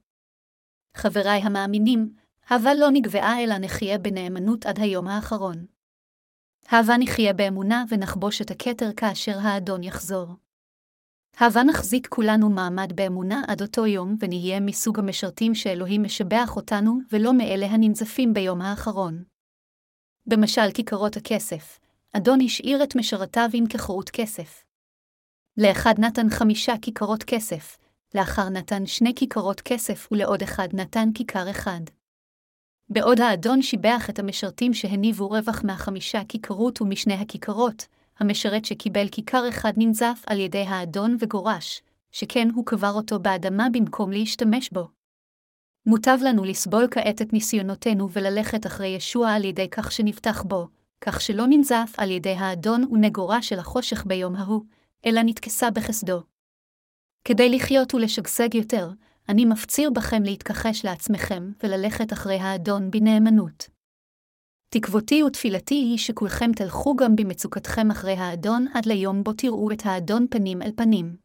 [0.97, 2.13] חבריי המאמינים,
[2.49, 5.65] הבה לא נגבעה אלא נחיה בנאמנות עד היום האחרון.
[6.69, 10.27] הבה נחיה באמונה ונחבוש את הכתר כאשר האדון יחזור.
[11.37, 17.33] הבה נחזיק כולנו מעמד באמונה עד אותו יום, ונהיה מסוג המשרתים שאלוהים משבח אותנו, ולא
[17.33, 19.23] מאלה הננזפים ביום האחרון.
[20.25, 21.79] במשל כיכרות הכסף,
[22.13, 24.63] אדון השאיר את משרתיו עם כחרות כסף.
[25.57, 27.77] לאחד נתן חמישה כיכרות כסף,
[28.15, 31.81] לאחר נתן שני כיכרות כסף ולעוד אחד נתן כיכר אחד.
[32.93, 37.85] בעוד האדון שיבח את המשרתים שהניבו רווח מהחמישה כיכרות ומשני הכיכרות,
[38.19, 41.81] המשרת שקיבל כיכר אחד ננזף על ידי האדון וגורש,
[42.11, 44.87] שכן הוא קבר אותו באדמה במקום להשתמש בו.
[45.85, 50.67] מוטב לנו לסבול כעת את ניסיונותינו וללכת אחרי ישוע על ידי כך שנפתח בו,
[51.01, 54.61] כך שלא ננזף על ידי האדון ונגורה של החושך ביום ההוא,
[55.05, 56.21] אלא נתכסה בחסדו.
[57.25, 58.89] כדי לחיות ולשגשג יותר,
[59.29, 63.69] אני מפציר בכם להתכחש לעצמכם וללכת אחרי האדון בנאמנות.
[64.69, 70.25] תקוותי ותפילתי היא שכולכם תלכו גם במצוקתכם אחרי האדון עד ליום בו תראו את האדון
[70.29, 71.22] פנים אל פנים.